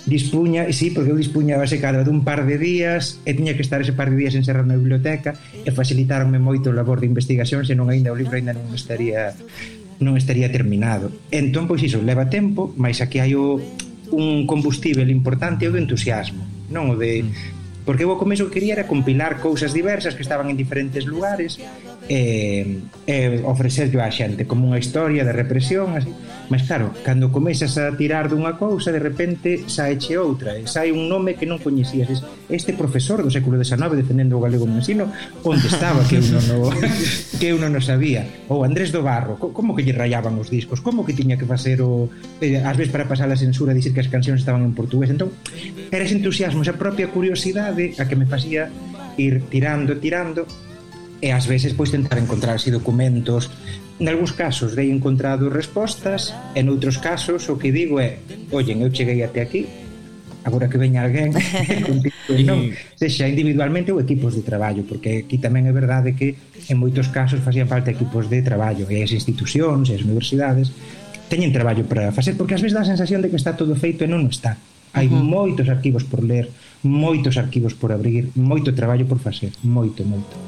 [0.08, 3.84] dispuña, sí, porque eu dispuña base cada dun par de días e tiña que estar
[3.84, 5.36] ese par de días encerrado na biblioteca
[5.68, 9.36] e facilitaronme moito o labor de investigación senón aínda o libro aínda non estaría
[10.00, 11.12] non estaría terminado.
[11.30, 13.60] Entón, pois iso, leva tempo mas aquí hai o,
[14.16, 17.84] un combustível importante o do entusiasmo non o de mm.
[17.84, 21.60] porque eu ao comezo quería era compilar cousas diversas que estaban en diferentes lugares
[22.08, 26.12] eh, eh, e, e ofrecerlo á xente como unha historia de represión así.
[26.50, 31.12] Mas claro, cando comezas a tirar dunha cousa, de repente saeche outra, e sai un
[31.12, 32.24] nome que non coñecías.
[32.48, 35.12] Este profesor do século XIX defendendo o galego no ensino,
[35.44, 36.72] onde estaba que eu non, no,
[37.40, 38.24] que eu non o sabía?
[38.48, 40.80] Ou Andrés do Barro, como que lle rayaban os discos?
[40.80, 42.08] Como que tiña que facer o...
[42.40, 45.12] Eh, ás veces para pasar a censura dicir que as cancións estaban en portugués.
[45.12, 45.36] Entón,
[45.92, 48.72] era ese entusiasmo, esa propia curiosidade a que me facía
[49.20, 50.48] ir tirando, tirando,
[51.20, 53.50] e ás veces pois tentar encontrar así documentos
[53.98, 58.22] Nalgúns casos dei encontrado respostas e noutros casos o que digo é
[58.54, 59.66] ollen, eu cheguei até aquí,
[60.46, 61.34] agora que veña alguén
[61.88, 66.38] contigo, pois non, sexa individualmente ou equipos de traballo, porque aquí tamén é verdade que
[66.70, 70.70] en moitos casos facían falta equipos de traballo e as institucións e as universidades
[71.26, 74.06] teñen traballo para facer, porque ás veces dá a sensación de que está todo feito
[74.06, 74.62] e non está.
[74.94, 75.26] Hai uh -huh.
[75.26, 76.48] moitos arquivos por ler,
[76.86, 80.47] moitos arquivos por abrir, moito traballo por facer, moito, moito.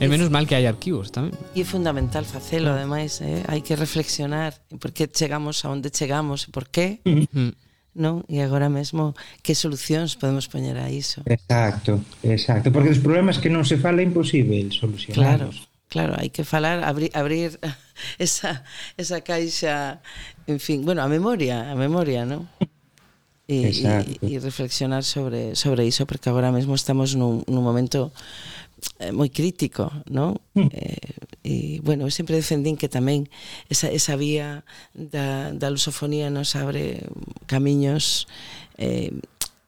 [0.00, 1.34] E menos mal que hai arquivos tamén.
[1.54, 3.46] E é fundamental facelo, ademais, eh?
[3.46, 7.54] hai que reflexionar por que chegamos a onde chegamos, por que, uh
[7.94, 8.26] non?
[8.26, 11.22] E agora mesmo que solucións podemos poñer a iso.
[11.30, 15.62] Exacto, exacto, porque os problemas que non se fala é imposible solucionarlos.
[15.62, 15.72] Claro.
[15.94, 17.54] Claro, hai que falar, abri, abrir
[18.18, 18.66] esa,
[18.98, 20.02] esa caixa,
[20.50, 22.50] en fin, bueno, a memoria, a memoria, non?
[23.46, 23.86] E, e,
[24.26, 28.10] e reflexionar sobre, sobre iso, porque agora mesmo estamos nun, nun momento
[28.98, 30.38] Eh, moi crítico, non?
[30.54, 30.70] Hmm.
[30.70, 33.26] Eh, e, bueno, eu sempre defendín que tamén
[33.66, 34.62] esa, esa vía
[34.94, 37.02] da, da lusofonía nos abre
[37.50, 38.30] camiños
[38.78, 39.10] eh,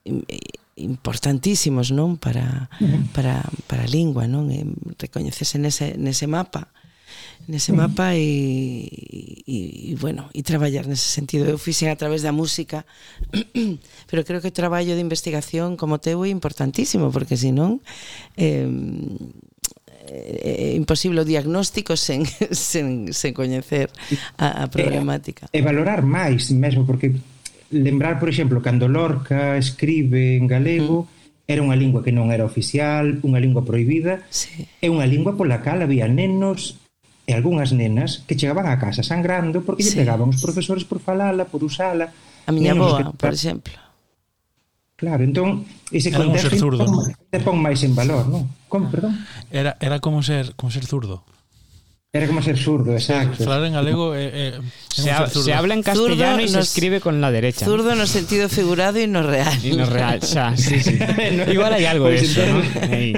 [0.07, 2.20] eh importantísimos, non?
[2.20, 2.68] Para,
[3.16, 4.52] para, para a lingua, non?
[4.52, 6.70] Eh, e recoñecese nese, nese mapa
[7.47, 8.25] nese mapa e,
[9.47, 11.47] e, e bueno, e traballar nese sentido.
[11.47, 12.87] Eu fixen a través da música,
[14.11, 17.79] pero creo que o traballo de investigación como teu é importantísimo, porque senón
[18.35, 18.66] eh,
[20.07, 23.90] é imposible o diagnóstico sen, sen, sen coñecer
[24.38, 25.47] a, a eh, problemática.
[25.55, 27.14] E, e valorar máis mesmo, porque
[27.71, 31.16] lembrar, por exemplo, cando Lorca escribe en galego, mm
[31.47, 34.66] era unha lingua que non era oficial, unha lingua proibida, sí.
[34.83, 36.83] e unha lingua pola cal había nenos
[37.27, 39.99] e algunhas nenas que chegaban a casa sangrando porque sí.
[39.99, 42.15] lle pegaban os profesores por falala, por usala.
[42.47, 43.19] A miña boa, que...
[43.19, 43.75] por exemplo.
[44.97, 47.12] Claro, entón, ese era contexto ser zurdo, pon,
[47.45, 48.49] pon máis en valor, non?
[48.71, 49.12] Como, perdón?
[49.53, 51.21] Era, era como ser, como ser zurdo.
[52.16, 53.44] Era como ser zurdo, exacto.
[53.44, 56.61] Falar en galego eh, eh, é, é, se, ha, se habla en castellano e se
[56.64, 57.68] escribe con la derecha.
[57.68, 59.52] Zurdo no sentido figurado e no real.
[59.61, 60.96] E no real, xa, sí, sí.
[61.37, 62.96] no, Igual hai algo pois pues eso, entón, ¿no?
[62.96, 63.12] Ahí.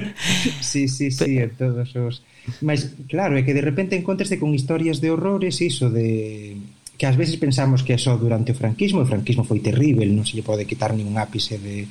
[0.59, 2.27] Sí, sí, sí, en todos os...
[2.59, 6.59] Mas, claro, é que de repente encontraste con historias de horrores, iso de
[6.99, 10.27] que ás veces pensamos que é só durante o franquismo, o franquismo foi terrible, non
[10.27, 11.87] se lle pode quitar nin un ápice de,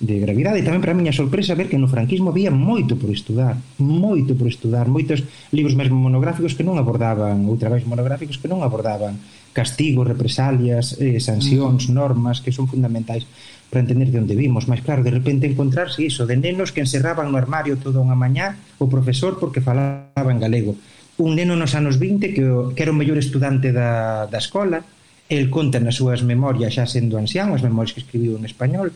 [0.00, 0.58] de gravidade.
[0.60, 4.34] E tamén para a miña sorpresa ver que no franquismo había moito por estudar, moito
[4.34, 5.22] por estudar, moitos
[5.54, 9.18] libros mesmo monográficos que non abordaban, ou traballos monográficos que non abordaban
[9.54, 11.94] castigos, represalias, eh, sancións, mm.
[11.94, 13.22] normas que son fundamentais
[13.70, 17.30] para entender de onde vimos, mas claro, de repente encontrarse iso de nenos que encerraban
[17.30, 20.74] no armario toda unha mañá o profesor porque falaba en galego.
[21.22, 22.42] Un neno nos anos 20 que,
[22.74, 24.82] que era o mellor estudante da, da escola,
[25.30, 28.92] el conta nas súas memorias xa sendo ancián, as memorias que escribiu en español,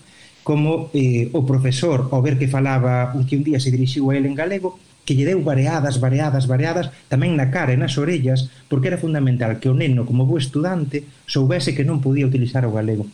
[0.49, 4.17] como eh, o profesor, ao ver que falaba un que un día se dirixiu a
[4.17, 8.49] él en galego, que lle deu variadas, variadas, variadas, tamén na cara e nas orellas,
[8.65, 12.73] porque era fundamental que o neno, como bo estudante, soubese que non podía utilizar o
[12.73, 13.05] galego.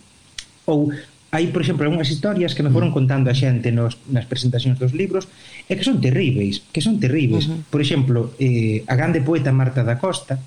[0.71, 0.95] Ou
[1.35, 2.99] hai, por exemplo, algunhas historias que me foron mm.
[3.03, 5.27] contando a xente nos, nas presentacións dos libros
[5.67, 7.51] e que son terríveis, que son terríveis.
[7.51, 7.61] Uh -huh.
[7.67, 10.39] Por exemplo, eh, a grande poeta Marta da Costa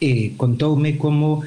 [0.00, 1.44] eh, contoume como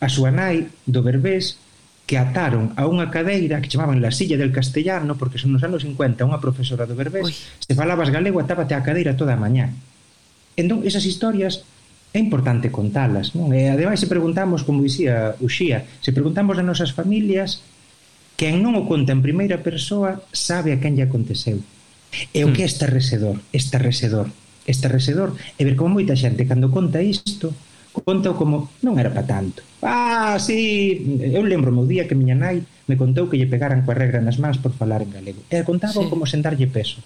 [0.00, 1.60] a súa nai do Berbés
[2.04, 5.88] que ataron a unha cadeira que chamaban la silla del castellano porque son nos anos
[5.88, 7.34] 50 unha profesora do Berbés Ui.
[7.34, 9.72] se falabas galego atábate a cadeira toda a mañá
[10.60, 11.64] entón esas historias
[12.12, 13.56] é importante contalas non?
[13.56, 17.64] e ademais se preguntamos como dicía Uxía se preguntamos a nosas familias
[18.36, 21.64] quen non o conta en primeira persoa sabe a quen lle aconteceu
[22.36, 22.68] e o que hmm.
[22.68, 24.28] é estarrecedor estarrecedor
[24.68, 27.56] estarrecedor e ver como moita xente cando conta isto
[28.02, 29.62] conta como non era para tanto.
[29.84, 33.94] Ah, sí, eu lembro o día que miña nai me contou que lle pegaran coa
[33.94, 35.46] regra nas mans por falar en galego.
[35.46, 36.10] E contaba sí.
[36.10, 36.98] como sen darlle peso.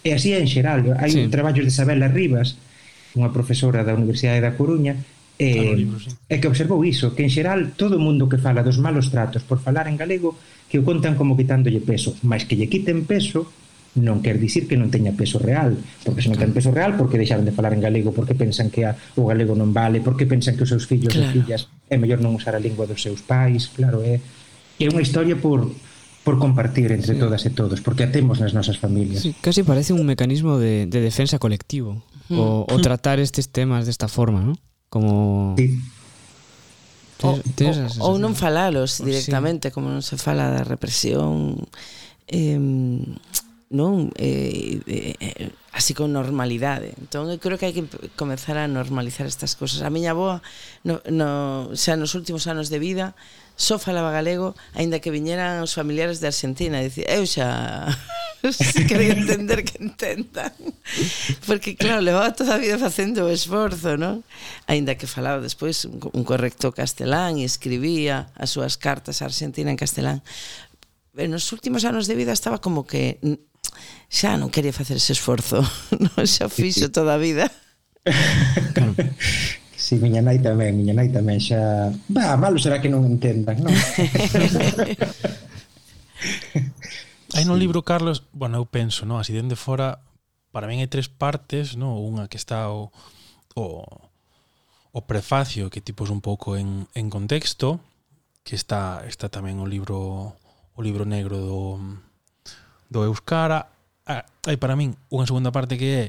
[0.00, 0.96] E así en xeral, eh.
[0.96, 1.20] hai sí.
[1.20, 2.56] un traballo de Isabela Rivas,
[3.12, 4.96] unha profesora da Universidade da Coruña,
[5.36, 6.08] eh, ah, e, libro, sí.
[6.30, 9.60] e que observou iso, que en xeral todo mundo que fala dos malos tratos por
[9.60, 10.40] falar en galego,
[10.72, 13.44] que o contan como quitándolle peso, mas que lle quiten peso
[13.94, 17.14] non quer dicir que non teña peso real porque se non ten peso real porque
[17.14, 20.58] deixaron de falar en galego porque pensan que a, o galego non vale porque pensan
[20.58, 21.30] que os seus fillos claro.
[21.30, 24.98] e fillas é mellor non usar a lingua dos seus pais claro, é, é unha
[24.98, 25.70] historia por
[26.26, 29.94] por compartir entre todas e todos porque a temos nas nosas familias sí, casi parece
[29.94, 32.34] un mecanismo de, de defensa colectivo mm.
[32.34, 34.58] o, o tratar estes temas desta forma ¿no?
[34.90, 35.78] como sí.
[37.22, 39.72] O, o, ou non falalos directamente, sí.
[39.72, 41.56] como non se fala da represión
[42.28, 42.58] eh,
[43.74, 46.94] non eh, eh, eh, así con normalidade.
[47.02, 47.82] Entón eu creo que hai que
[48.14, 50.38] comenzar a normalizar estas cousas a miña boa
[50.86, 53.18] no, no, xa nos últimos anos de vida
[53.58, 57.90] só falaba galego aínda que viñeran os familiares de Argentina e dicir, eu xa
[58.54, 60.54] se quería entender que entendan.
[61.42, 64.22] Porque claro, levaba toda a vida facendo o esforzo non?
[64.70, 69.74] aínda que falaba despois un, un correcto castelán e escribía as súas cartas a Argentina
[69.74, 70.22] en castelán.
[71.10, 73.18] Pero nos últimos anos de vida estaba como que
[74.14, 75.58] xa non quería facer ese esforzo
[76.04, 77.50] non xa fixo toda a vida.
[79.74, 81.90] Si, sí, miña nai tamén, miña nai tamén xa...
[82.06, 83.74] Bah, malo será que non entendan, non?
[87.34, 89.18] Hai no libro, Carlos, bueno, eu penso, non?
[89.18, 89.98] Así dende fora,
[90.54, 91.98] para min hai tres partes, non?
[91.98, 92.94] Unha que está o,
[93.58, 93.82] o,
[94.94, 97.82] o prefacio, que tipo un pouco en, en contexto,
[98.46, 100.38] que está, está tamén o libro
[100.74, 101.78] o libro negro do,
[102.90, 103.73] do Euskara,
[104.06, 106.04] ah, hai para min unha segunda parte que é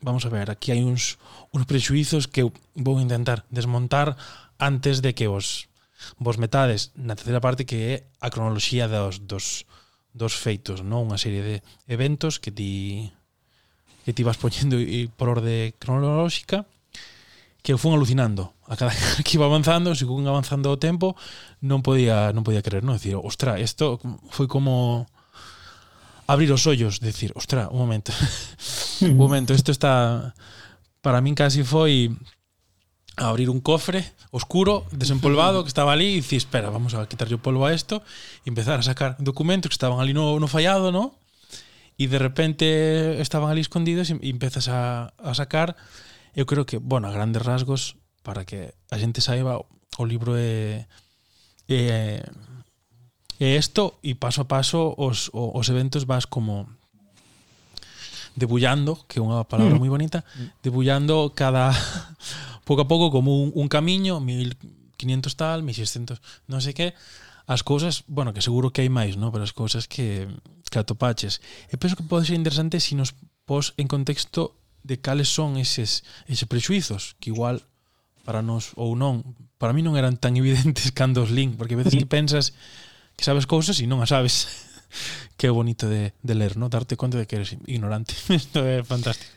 [0.00, 1.18] vamos a ver, aquí hai uns,
[1.50, 4.14] uns prexuizos que eu vou intentar desmontar
[4.58, 5.66] antes de que vos
[6.18, 9.66] vos metades na terceira parte que é a cronoloxía dos, dos,
[10.14, 11.56] dos feitos, non unha serie de
[11.90, 13.10] eventos que ti
[14.06, 16.64] que ti vas poñendo e por orde cronolóxica
[17.62, 18.94] que eu fun alucinando a cada
[19.26, 21.18] que iba avanzando, según avanzando o tempo
[21.58, 22.94] non podía non podía creer, non?
[22.94, 23.98] Decir, ostra, isto
[24.30, 25.10] foi como
[26.28, 28.12] abrir os ollos, decir, ostra, un momento,
[29.00, 30.36] un momento, isto está,
[31.00, 32.12] para min casi foi
[33.16, 37.42] abrir un cofre oscuro, desempolvado, que estaba ali, e dicir, espera, vamos a quitarlle o
[37.42, 38.04] polvo a isto,
[38.44, 41.16] e empezar a sacar documentos que estaban ali no, no fallado, no?
[41.96, 45.80] E de repente estaban ali escondidos e empezas a, a sacar,
[46.36, 49.64] eu creo que, bueno, a grandes rasgos, para que a xente saiba,
[49.96, 50.84] o libro é,
[51.72, 52.22] é
[53.38, 56.66] E isto, e paso a paso, os, os eventos vas como
[58.34, 59.82] debullando, que é unha palabra mm.
[59.82, 60.26] moi bonita,
[60.62, 61.70] debullando cada
[62.66, 66.18] pouco a pouco como un, un camiño, 1500 tal, 1600,
[66.50, 66.94] non sei que,
[67.48, 69.32] as cousas, bueno, que seguro que hai máis, ¿no?
[69.32, 70.28] pero as cousas que,
[70.68, 71.40] que atopaches.
[71.72, 73.16] E penso que pode ser interesante se si nos
[73.48, 77.64] pos en contexto de cales son eses, eses prexuizos, que igual
[78.22, 79.24] para nos ou non,
[79.56, 82.52] para mí non eran tan evidentes cando os link, porque a veces que pensas
[83.18, 84.46] que sabes cousas e non as sabes.
[85.38, 86.70] que é bonito de, de ler, ¿no?
[86.70, 88.14] darte conta de que eres ignorante.
[88.30, 89.34] Isto é fantástico.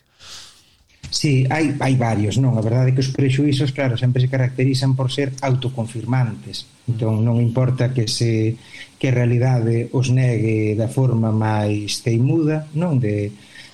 [1.09, 2.55] Sí, hai, hai varios, non?
[2.55, 6.69] A verdade é que os prexuizos, claro, sempre se caracterizan por ser autoconfirmantes.
[6.87, 8.55] Entón, non importa que se
[9.01, 13.01] que a realidade os negue da forma máis teimuda, non?
[13.01, 13.33] De,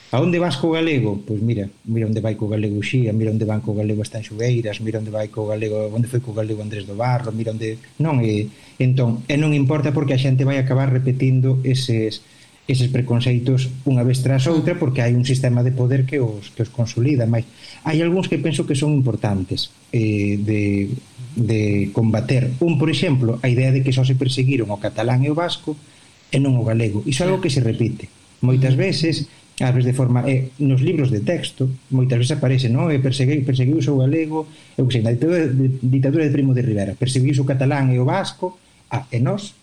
[0.09, 1.19] A onde vas co galego?
[1.27, 4.79] Pois mira, mira onde vai co galego Xía, mira onde van co galego as Tanxugueiras,
[4.79, 7.75] mira onde vai co galego, onde foi co galego Andrés do Barro, mira onde...
[7.99, 8.47] Non, e,
[8.79, 12.23] entón, e non importa porque a xente vai acabar repetindo eses,
[12.71, 16.63] eses preconceitos unha vez tras outra porque hai un sistema de poder que os, que
[16.63, 17.43] os consolida, mas
[17.83, 20.87] hai algúns que penso que son importantes eh, de,
[21.35, 22.55] de combater.
[22.63, 25.75] Un, por exemplo, a idea de que só se perseguiron o catalán e o vasco
[26.31, 27.03] e non o galego.
[27.03, 28.07] Iso é algo que se repite
[28.41, 29.27] moitas veces
[29.57, 32.93] ás veces de forma eh, nos libros de texto moitas veces aparece, non?
[32.93, 34.45] e eh, perseguiu, perseguiuse o galego,
[34.77, 38.05] eu sei, na ditadura de, ditadura de Primo de Rivera, perseguiu o catalán e o
[38.05, 38.61] vasco,
[38.93, 39.56] ah, e nós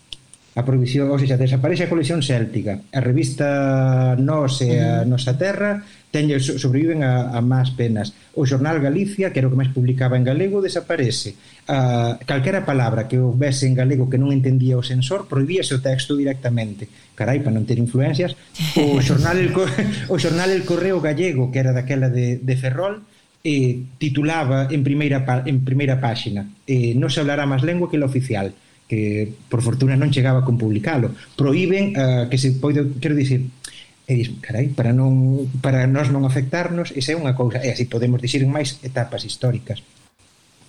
[0.55, 2.79] a prohibición, ou seja, desaparece a colección céltica.
[2.95, 5.83] A revista Nos e a Nosa Terra
[6.15, 8.15] teñen, sobreviven a, a más penas.
[8.39, 11.35] O xornal Galicia, que era o que máis publicaba en galego, desaparece.
[11.67, 16.15] A, calquera palabra que houvese en galego que non entendía o censor, prohibíase o texto
[16.15, 16.87] directamente.
[17.19, 18.39] Carai, para non ter influencias.
[18.79, 23.03] O xornal El, o xornal el Correo Gallego, que era daquela de, de Ferrol,
[23.43, 28.09] eh, titulaba en primeira, en primeira páxina eh, non se hablará máis lengua que la
[28.09, 28.49] oficial
[28.85, 31.13] que por fortuna non chegaba con publicalo.
[31.33, 33.45] Proíben uh, eh, que se poido, quero dicir
[34.05, 37.89] e dis, carai, para, non, para nós non afectarnos esa é unha cousa, e así
[37.89, 39.81] podemos dicir en máis etapas históricas.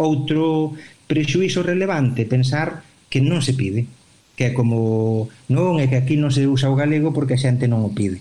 [0.01, 0.73] Outro
[1.05, 2.81] prexuízo relevante pensar
[3.13, 3.85] que non se pide
[4.37, 7.65] que é como non é que aquí non se usa o galego porque a xente
[7.65, 8.21] non o pide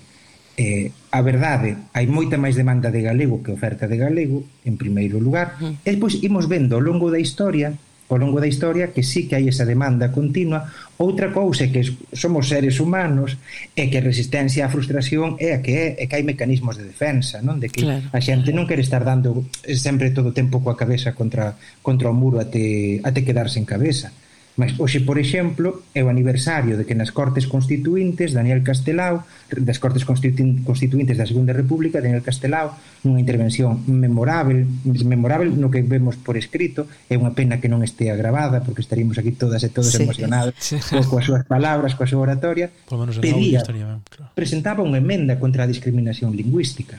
[0.55, 5.19] eh, a verdade, hai moita máis demanda de galego que oferta de galego, en primeiro
[5.19, 5.83] lugar, uh -huh.
[5.83, 7.75] e depois imos vendo ao longo da historia
[8.09, 10.69] ao longo da historia que sí que hai esa demanda continua.
[11.01, 11.81] Outra cousa é que
[12.13, 13.35] somos seres humanos
[13.73, 16.85] e que a resistencia á frustración é a que é, é que hai mecanismos de
[16.85, 17.57] defensa non?
[17.57, 18.05] De que claro.
[18.13, 22.15] a xente non quere estar dando sempre todo o tempo coa cabeza contra, contra o
[22.15, 24.13] muro até, até quedarse en cabeza.
[24.55, 29.83] Mais hoxe, por exemplo, é o aniversario de que nas Cortes Constituintes Daniel Castelao, das
[29.83, 32.71] Cortes Constituintes da Segunda República, Daniel Castelao,
[33.03, 34.63] nunha intervención memorável,
[35.03, 39.19] memorável no que vemos por escrito, é unha pena que non estea gravada, porque estaríamos
[39.19, 40.79] aquí todas e todos sí, emocionados sí.
[41.11, 42.71] coas súas palabras, coa súa oratoria,
[43.19, 44.31] pedía, estaría, claro.
[44.31, 46.95] presentaba unha emenda contra a discriminación lingüística.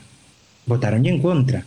[0.69, 1.65] Votaronlle en contra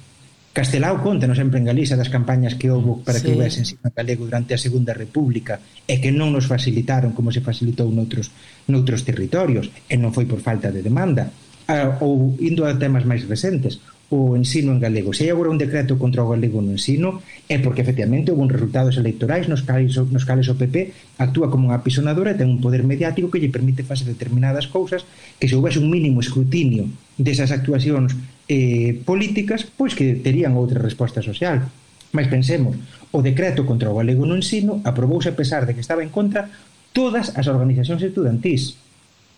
[0.52, 3.30] Castelao contanos sempre en Galiza das campañas que houve para sí.
[3.30, 7.38] que houvese ensino galego durante a Segunda República e que non nos facilitaron como se
[7.38, 8.34] facilitou noutros,
[8.66, 11.30] noutros territorios e non foi por falta de demanda
[11.70, 13.78] ah, ou indo a temas máis recentes
[14.10, 15.14] o ensino en galego.
[15.14, 18.98] Se hai agora un decreto contra o galego no ensino é porque efectivamente houve resultados
[18.98, 22.82] electorais nos cales, nos cales o PP actúa como unha apisonadora e ten un poder
[22.82, 25.06] mediático que lle permite facer determinadas cousas
[25.38, 26.90] que se houvese un mínimo escrutinio
[27.22, 28.18] desas actuacións
[28.50, 31.70] eh, políticas pois que terían outra resposta social.
[32.10, 32.74] Mas pensemos,
[33.14, 36.50] o decreto contra o galego no ensino aprobouse a pesar de que estaba en contra
[36.90, 38.74] todas as organizacións estudantís,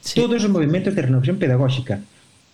[0.01, 0.17] sí.
[0.17, 2.01] todos os movimentos de renovación pedagóxica,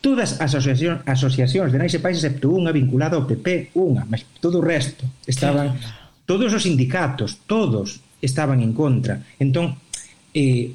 [0.02, 4.26] todas as asociacións, asociacións de nais e pais excepto unha vinculada ao PP, unha, mas
[4.42, 5.86] todo o resto estaban sí.
[6.26, 9.22] todos os sindicatos, todos estaban en contra.
[9.38, 9.78] Entón,
[10.34, 10.74] eh,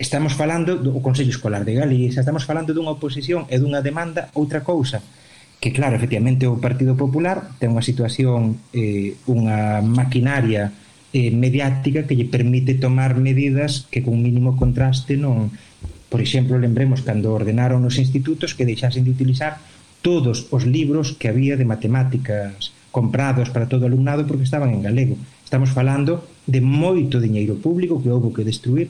[0.00, 4.64] estamos falando do Consello Escolar de Galicia, estamos falando dunha oposición e dunha demanda outra
[4.64, 5.04] cousa
[5.60, 10.72] que claro, efectivamente o Partido Popular ten unha situación eh, unha maquinaria
[11.12, 15.52] eh, mediática que lle permite tomar medidas que con mínimo contraste non
[16.08, 19.60] por exemplo, lembremos cando ordenaron os institutos que deixasen de utilizar
[20.00, 24.82] todos os libros que había de matemáticas comprados para todo o alumnado porque estaban en
[24.82, 25.14] galego.
[25.44, 28.88] Estamos falando de moito diñeiro público que houve que destruir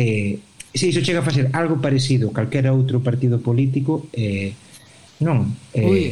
[0.00, 0.40] eh,
[0.72, 4.56] se iso chega a facer algo parecido calquera outro partido político eh,
[5.20, 6.04] non eh, Ui.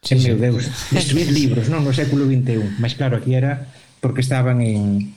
[0.00, 0.40] Sí, meu sí.
[0.40, 3.68] Deus, destruir libros non no século XXI, mas claro, aquí era
[4.00, 5.12] porque estaban en,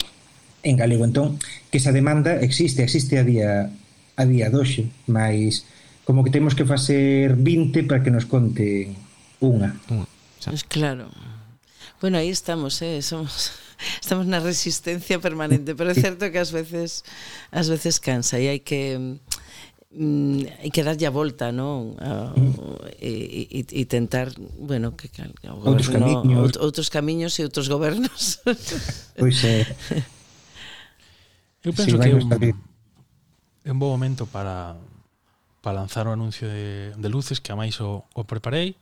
[0.59, 1.39] en galego entón,
[1.71, 3.71] que esa demanda existe existe a día
[4.15, 5.67] a día doxe mas
[6.03, 8.91] como que temos que facer 20 para que nos conte
[9.39, 10.07] unha, unha.
[10.43, 11.11] Pues claro
[12.03, 12.99] bueno, aí estamos, eh?
[12.99, 13.55] somos
[14.01, 17.03] estamos na resistencia permanente, pero é certo que ás veces
[17.51, 18.97] ás veces cansa e hai que
[19.93, 21.95] mm, hai que darlle a volta, non?
[21.99, 22.33] A,
[22.97, 25.09] e, e, e tentar, bueno, que
[25.49, 28.39] o goberno, outros camiños, out, outros camiños e outros gobernos.
[29.17, 29.67] Pois é.
[31.63, 32.27] Eu penso sí, que é un,
[33.63, 34.75] é un bo momento para
[35.63, 38.75] para lanzar o anuncio de, de luces que a máis o, o preparei.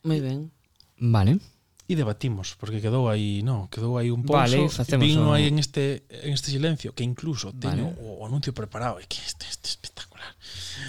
[0.00, 0.48] Moi ben.
[0.96, 1.36] Vale
[1.84, 6.08] e debatimos, porque quedou aí, no, quedou aí un pouso, vale, vino aí en este
[6.08, 8.00] en este silencio que incluso teño vale.
[8.00, 10.32] o anuncio preparado, e que este, este espectacular.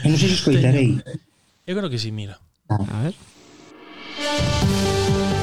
[0.03, 0.95] Eu non sei se escoitarei.
[1.67, 2.39] Eu creo que si, sí, mira.
[2.71, 2.79] Ah.
[2.79, 3.15] A ver.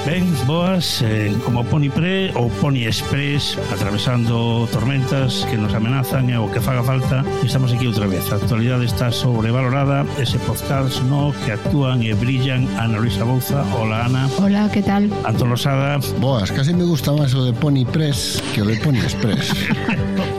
[0.04, 6.34] Ben, boas, eh, como Pony Pre ou Pony Express atravesando tormentas que nos amenazan e
[6.34, 11.30] o que faga falta estamos aquí outra vez a actualidade está sobrevalorada ese podcast no
[11.46, 15.06] que actúan e brillan Ana Luisa Bouza, hola Ana Hola, que tal?
[15.22, 19.54] Antolosada Boas, casi me gusta máis o de Pony Press que o de Pony Express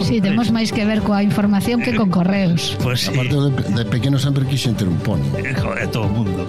[0.04, 2.76] Si, sí, temos máis que ver coa información que con correos.
[2.84, 3.16] Pues, sí.
[3.16, 5.24] Aparte, de, de pequeno sempre quixen ter un pony.
[5.40, 6.44] Eh, joder, todo o mundo.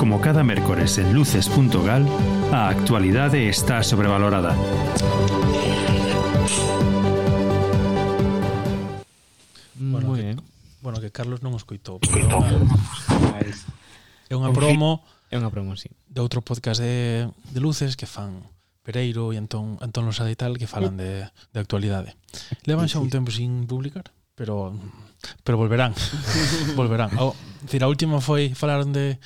[0.00, 2.08] Como cada mércores en luces.gal,
[2.52, 4.56] a actualidade está sobrevalorada.
[9.74, 10.36] Bueno, que,
[10.82, 11.98] bueno, que Carlos non escoitou.
[12.02, 12.42] Escoitou.
[14.28, 15.02] É unha promo.
[15.30, 15.90] É unha promo, sí.
[16.06, 18.42] De outro podcast de, de luces que fan
[18.86, 22.14] Pereiro e Antón, Antón Losada e tal que falan de, de actualidade.
[22.66, 24.70] Levan xa un tempo sin publicar, pero
[25.42, 25.94] pero volverán.
[26.78, 27.10] volverán.
[27.18, 27.34] O,
[27.66, 29.18] decir, a última foi falaron de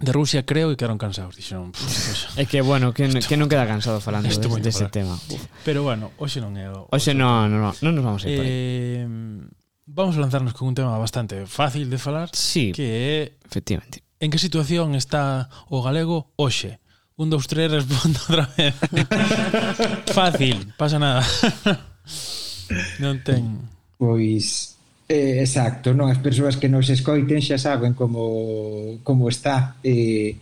[0.00, 1.84] de Rusia creo e quedaron cansados dixeron pues,
[2.34, 2.40] pois".
[2.40, 5.14] é que bueno que, esto, que non queda cansado falando deste de, de ese tema.
[5.28, 5.44] Uf.
[5.62, 8.44] pero bueno hoxe non é hoxe non non no, non nos vamos a ir por
[8.44, 8.50] aí.
[8.50, 9.04] eh,
[9.86, 14.00] vamos a lanzarnos con un tema bastante fácil de falar sí, que é efectivamente.
[14.20, 16.80] en que situación está o galego hoxe?
[17.20, 18.72] Un, dos, tres respondo outra vez.
[20.16, 21.20] Fácil pasa nada.
[23.02, 23.66] Non ten
[23.98, 24.78] pois
[25.10, 30.38] Eh, exacto, non as persoas que nos escoiten xa saben como, como está eh,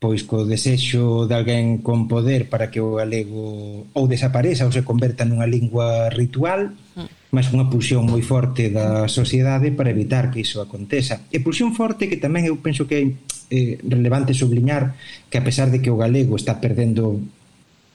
[0.00, 4.88] pois co desexo de alguén con poder para que o galego ou desapareza ou se
[4.88, 7.28] converta nunha lingua ritual mm.
[7.28, 11.20] mas unha pulsión moi forte da sociedade para evitar que iso aconteza.
[11.28, 13.04] E pulsión forte que tamén eu penso que é
[13.52, 14.96] eh, relevante subliñar
[15.28, 17.20] que a pesar de que o galego está perdendo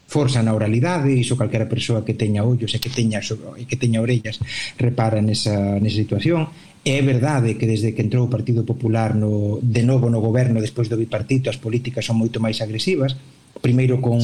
[0.08, 3.20] forza na oralidade, iso calquera persoa que teña ollos e que teña
[3.58, 4.38] e que teña orellas
[4.78, 6.48] repara nesa, nesa situación.
[6.86, 10.86] É verdade que desde que entrou o Partido Popular no, de novo no goberno despois
[10.86, 13.18] do bipartito as políticas son moito máis agresivas,
[13.58, 14.22] primeiro con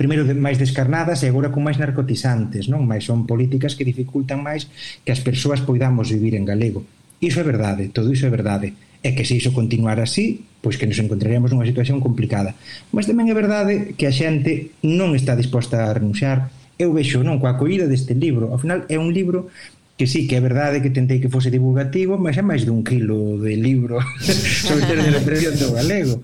[0.00, 2.88] primeiro de, máis descarnadas e agora con máis narcotizantes, non?
[2.88, 4.72] Mais son políticas que dificultan máis
[5.04, 6.88] que as persoas poidamos vivir en galego.
[7.20, 10.86] Iso é verdade, todo iso é verdade e que se iso continuar así, pois que
[10.86, 12.58] nos encontraríamos nunha situación complicada.
[12.90, 16.50] Mas tamén é verdade que a xente non está disposta a renunciar.
[16.78, 18.50] Eu vexo, non, coa acollida deste libro.
[18.50, 19.50] Ao final é un libro
[19.98, 23.38] que sí, que é verdade que tentei que fose divulgativo, mas é máis dun quilo
[23.42, 23.98] de libro
[24.66, 26.22] sobre ter de represión do galego.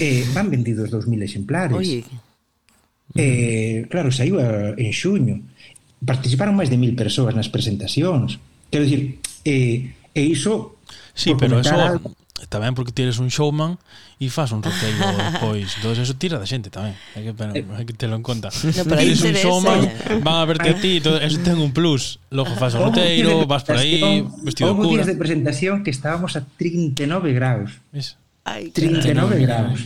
[0.00, 1.76] Eh, van vendidos 2.000 exemplares.
[1.76, 2.04] Oye.
[3.16, 4.36] Eh, claro, saiu
[4.76, 5.40] en xuño.
[6.04, 8.36] Participaron máis de mil persoas nas presentacións.
[8.68, 9.16] Quero dicir,
[9.48, 10.75] eh, e iso
[11.16, 12.12] Sí, pero eso algo.
[12.52, 13.80] tamén porque tienes un showman
[14.20, 15.00] e fas un roteiro
[15.42, 16.92] pois, todo eso tira da xente tamén.
[17.16, 18.52] Hai que, pero, hai que telo en conta.
[18.52, 19.80] No, pero tires un showman,
[20.20, 22.20] van a verte a ti, todo, eso ten un plus.
[22.28, 24.92] Logo fas o roteiro, vas por aí, vestido de cura.
[25.00, 27.80] días de presentación que estábamos a 39 graus.
[27.96, 28.20] Es.
[28.44, 29.80] Ay, 39 graus.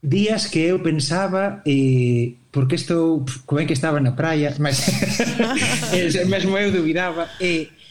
[0.00, 4.80] Días que eu pensaba eh, porque estou, como é que estaba na praia, mas
[6.32, 7.82] mesmo eu dubidaba, e eh,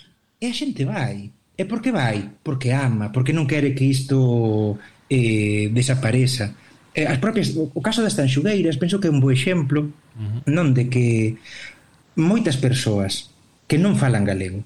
[0.42, 1.30] e a xente vai,
[1.62, 2.42] E por que vai?
[2.42, 6.58] Porque ama, porque non quere que isto eh, desapareza.
[6.98, 10.42] Eh, as propias, o caso das tanxugueiras penso que é un bo exemplo uh -huh.
[10.50, 11.38] non de que
[12.18, 13.30] moitas persoas
[13.70, 14.66] que non falan galego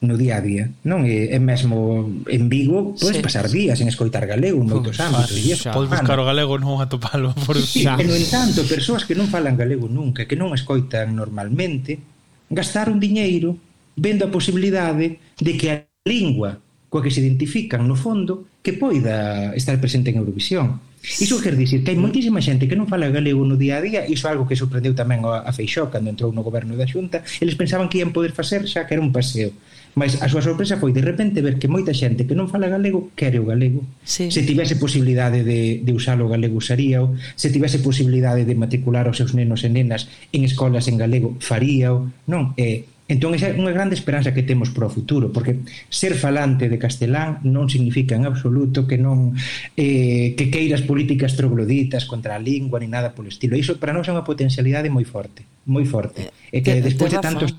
[0.00, 3.22] no día a día, non é, é mesmo en Vigo, podes sí.
[3.22, 6.56] pasar días en escoitar galego en moitos pois, ámbitos, e xa, podes buscar o galego
[6.56, 8.00] non a topalo por sí, xa.
[8.00, 12.00] e no entanto, persoas que non falan galego nunca, que non escoitan normalmente,
[12.48, 13.60] gastar un diñeiro
[13.92, 16.56] vendo a posibilidade de que lingua
[16.88, 20.80] coa que se identifican no fondo que poida estar presente en Eurovisión.
[21.00, 24.08] Iso quer dicir que hai moitísima xente que non fala galego no día a día,
[24.08, 27.20] iso é algo que sorprendeu tamén a, a Feixó cando entrou no goberno da Xunta,
[27.44, 29.52] eles pensaban que ian poder facer xa que era un paseo.
[29.92, 33.12] Mas a súa sorpresa foi de repente ver que moita xente que non fala galego
[33.12, 33.84] quere o galego.
[34.00, 34.32] Sí.
[34.32, 39.20] Se tivese posibilidade de, de usar o galego usaríao, se tivese posibilidade de matricular os
[39.20, 42.08] seus nenos e nenas en escolas en galego faríao.
[42.24, 45.66] Non, é eh, Entón, esa é unha grande esperanza que temos para o futuro, porque
[45.90, 49.34] ser falante de castelán non significa en absoluto que non
[49.74, 53.58] eh, que queiras políticas trogloditas contra a lingua ni nada polo estilo.
[53.58, 56.30] Iso para nós é unha potencialidade moi forte, moi forte.
[56.54, 57.50] E que eh, despois de tantos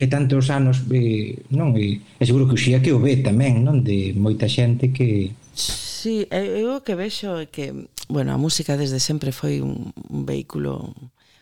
[0.00, 3.60] e tantos anos eh, non e, e seguro que o xía que o ve tamén
[3.60, 7.74] non de moita xente que Sí, eu o que vexo é que
[8.08, 10.94] bueno, a música desde sempre foi un, un vehículo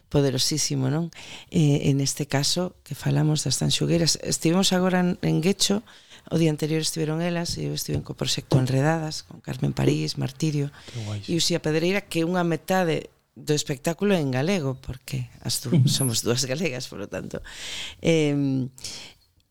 [0.08, 1.10] poderosísimo, non?
[1.50, 5.82] Eh, en este caso que falamos das tanxugueiras, estivemos agora en Guecho,
[6.30, 10.74] o día anterior estiveron elas e eu estive co proxecto Enredadas, con Carmen París, Martirio
[11.26, 16.42] e Uxía Pedreira, que unha metade do espectáculo en galego, porque as tú, somos dúas
[16.48, 17.42] galegas, por lo tanto.
[18.02, 18.66] Eh,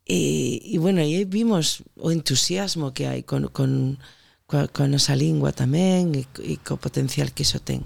[0.06, 0.20] e,
[0.72, 3.98] e bueno, aí vimos o entusiasmo que hai con, con
[4.46, 7.82] coa, coa nosa lingua tamén e, e co potencial que iso ten.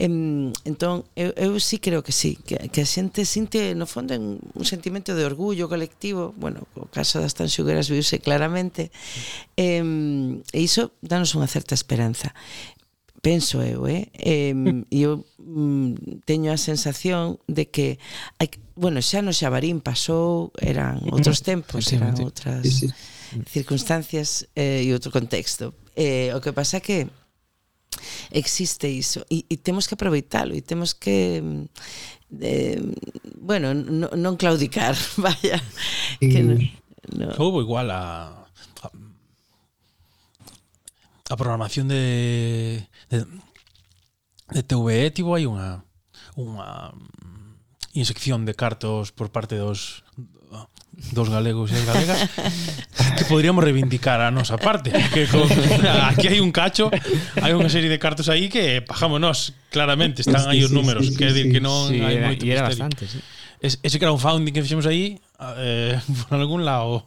[0.00, 4.16] Em, entón, eu, eu sí creo que sí, que, que a xente sinte, no fondo,
[4.16, 8.88] en un sentimento de orgullo colectivo, bueno, o caso das tanxugueras viuse claramente,
[9.60, 12.32] em, e iso danos unha certa esperanza.
[13.20, 14.08] Penso eu, eh?
[14.16, 14.56] eh
[14.88, 18.00] eu mm, teño a sensación de que
[18.40, 18.48] hai,
[18.80, 23.44] bueno, xa no Xabarín pasou, eran outros tempos, eran outras sí, sí.
[23.44, 25.76] circunstancias eh, e outro contexto.
[25.92, 27.04] Eh, o que pasa que
[28.32, 31.64] existe iso e, e temos que aproveitalo e temos que mm,
[32.40, 32.80] eh,
[33.36, 35.60] bueno, no, non claudicar, vaya.
[36.16, 36.56] Que no,
[37.12, 37.36] no.
[37.36, 38.32] Houve igual a,
[38.80, 38.86] a
[41.30, 42.80] a programación de
[43.12, 43.28] de,
[44.56, 45.84] de TVE tivo hai unha
[46.40, 46.96] unha
[47.92, 50.04] insección de cartos por parte dos
[51.14, 52.18] dos galegos e as galegas
[53.16, 55.48] que podríamos reivindicar a nosa parte que con,
[56.04, 56.92] aquí hai un cacho
[57.40, 61.18] hai unha serie de cartos aí que pajámonos claramente están aí os números sí, sí,
[61.18, 62.84] que sí, que non sí, hai era, moito era misterio.
[62.84, 63.18] bastante, sí.
[63.64, 67.02] Es, ese crowdfunding que fixemos aí Ah, eh, por algún lado.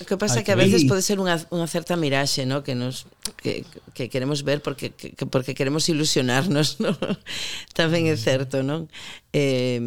[0.00, 2.60] O que pasa que a veces pode ser unha, unha certa miraxe, ¿no?
[2.60, 3.08] que nos
[3.40, 3.64] que,
[3.96, 6.92] que queremos ver porque que, porque queremos ilusionarnos, ¿no?
[7.72, 8.92] Tamén é certo, non?
[9.32, 9.80] Eh,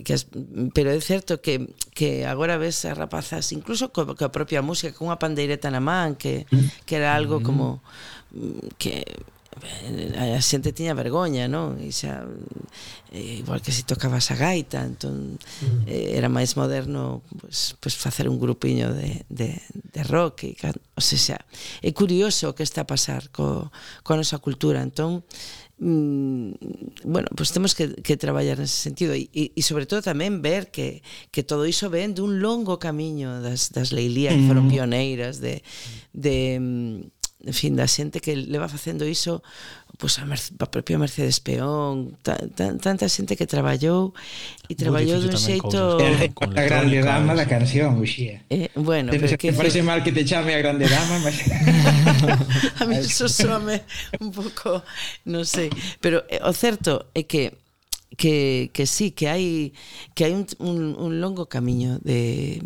[0.00, 0.24] que as,
[0.72, 5.20] pero é certo que que agora ves a rapazas incluso co, coa propia música, cunha
[5.20, 6.48] pandeireta na man, que
[6.88, 7.44] que era algo mm.
[7.44, 7.84] como
[8.80, 9.04] que
[9.62, 11.80] Eh, a xente tiña vergoña, non?
[11.80, 12.28] E xa,
[13.08, 15.88] e eh, igual que se tocabas a gaita, entón mm.
[15.88, 20.44] eh, era máis moderno pues, pues facer un grupiño de, de, de rock.
[20.44, 20.52] E,
[20.92, 21.38] o sea, xa,
[21.80, 23.72] é curioso o que está a pasar co,
[24.04, 24.84] coa nosa cultura.
[24.84, 25.24] Entón,
[25.80, 26.52] mm,
[27.04, 30.68] bueno, pues temos que, que traballar nese sentido e, e, e sobre todo tamén ver
[30.68, 31.00] que,
[31.32, 35.64] que todo iso ven dun longo camiño das, das leilías que foron pioneiras de,
[36.12, 39.44] de mm, en fin, da xente que leva facendo iso
[39.98, 44.12] pois pues, a, Merce, a propia Mercedes Peón, ta, ta, tanta xente que traballou
[44.68, 48.44] e traballou dun xeito eh, a grande dama da canción, Uxía.
[48.48, 51.36] Eh, bueno, Debes, pero que parece mal que te chame a grande dama, mas
[52.80, 53.84] a mí eso soame
[54.20, 54.84] un pouco,
[55.24, 57.56] non sei, pero eh, o certo é que
[58.16, 59.72] que que sí, que hai
[60.12, 62.60] que hai un un, un longo camiño de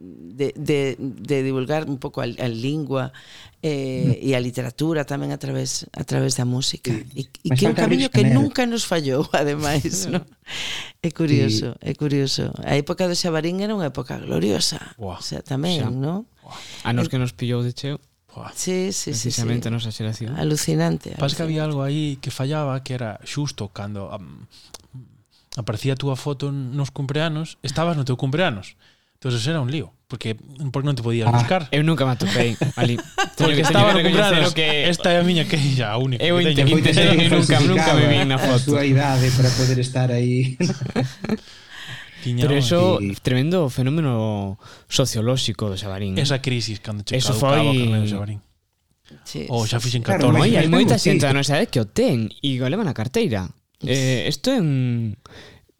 [0.00, 3.12] de, de, de, divulgar un pouco a, a lingua
[3.60, 4.26] eh, mm.
[4.26, 6.88] e a literatura tamén a través a través da música.
[7.12, 10.24] E, e que é un camiño que nunca nos fallou, ademais, no?
[11.04, 12.48] É curioso, é curioso.
[12.64, 14.80] A época do Xabarín era unha época gloriosa.
[14.96, 15.92] Buah, o sea, tamén, xa.
[15.92, 16.24] non?
[16.80, 18.00] A nos eh, que nos pillou de cheo.
[18.32, 19.70] Buah, sí, sí, precisamente sí, sí.
[19.70, 20.32] a nosa xeración.
[20.40, 21.12] Alucinante.
[21.20, 24.48] Pas que había algo aí que fallaba que era xusto cando um,
[25.60, 28.80] aparecía a túa foto nos cumpleanos, estabas no teu cumpleanos.
[29.20, 29.92] Entonces era un lío.
[30.08, 30.34] Porque,
[30.72, 31.68] porque non te podías ah, buscar.
[31.70, 32.96] Eu nunca me atopei ali.
[33.38, 34.56] porque estaba recomprados.
[34.56, 34.88] Que...
[34.90, 36.24] Esta é a miña queixa, a única.
[36.24, 38.74] Eu intentei que, que nunca, nunca me vi na foto.
[38.74, 40.56] A súa idade para poder estar aí.
[42.24, 43.12] Tiña Pero eso, sí.
[43.20, 44.56] tremendo fenómeno
[44.88, 46.16] sociolóxico do Xabarín.
[46.16, 47.60] Esa crisis cando che eso foi...
[47.60, 48.40] o Xabarín.
[49.28, 50.16] Sí, oh, o xa fixen 14.
[50.16, 53.52] Claro, hai moita xente da nosa que o ten e o levan a carteira.
[53.84, 55.20] Eh, isto é un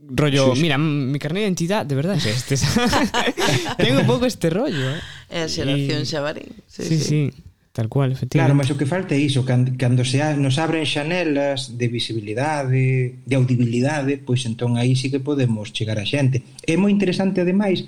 [0.08, 0.62] rollo, sí, sí.
[0.62, 2.56] mira, mi carnet de identidade de verdade é este.
[3.78, 4.96] Tengo un pouco este rollo.
[4.96, 5.00] ¿eh?
[5.30, 6.06] É a xeración y...
[6.06, 6.50] xabarín.
[6.66, 7.04] Sí, sí, sí.
[7.04, 7.50] sí.
[7.72, 8.50] Tal cual, efectivamente.
[8.50, 13.22] Claro, mas o que falta é iso, cando, cando se nos abren xanelas de visibilidade,
[13.22, 16.42] de audibilidade, pois entón aí sí que podemos chegar a xente.
[16.66, 17.86] É moi interesante, ademais,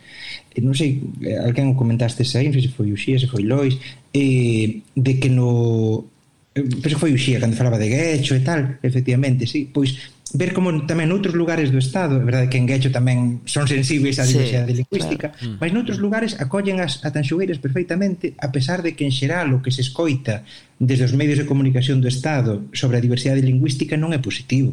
[0.63, 1.03] non sei,
[1.43, 3.75] alguén comentaste sei, se foi o Xía, se foi Lois,
[4.15, 6.07] eh, de que no,
[6.55, 10.12] eh, penso que foi o Xía cando falaba de Guecho e tal, efectivamente, sí, pois
[10.33, 14.17] ver como tamén noutros lugares do Estado, é verdade que en Guecho tamén son sensibles
[14.17, 15.61] á diversidade sí, lingüística, claro.
[15.61, 16.05] mas noutros mm.
[16.05, 20.47] lugares acollen as atanxugueiras perfectamente, a pesar de que en xeral o que se escoita
[20.81, 24.73] desde os medios de comunicación do Estado sobre a diversidade lingüística non é positivo.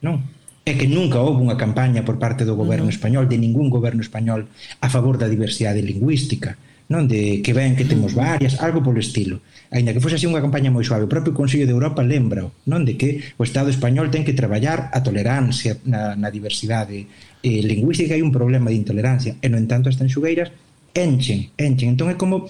[0.00, 0.24] Non.
[0.64, 4.48] É que nunca houve unha campaña por parte do goberno español, de ningún goberno español,
[4.80, 6.56] a favor da diversidade lingüística
[6.88, 8.18] non de que ven que temos mm.
[8.18, 9.40] varias, algo polo estilo.
[9.72, 12.84] Aínda que fose así unha campaña moi suave, o propio Consello de Europa lembra, non
[12.84, 17.08] de que o Estado español ten que traballar a tolerancia na, na diversidade
[17.40, 20.52] eh, lingüística hai un problema de intolerancia, e no entanto as tanxugueiras
[20.94, 21.96] enchen, enchen.
[21.96, 22.46] Entón é como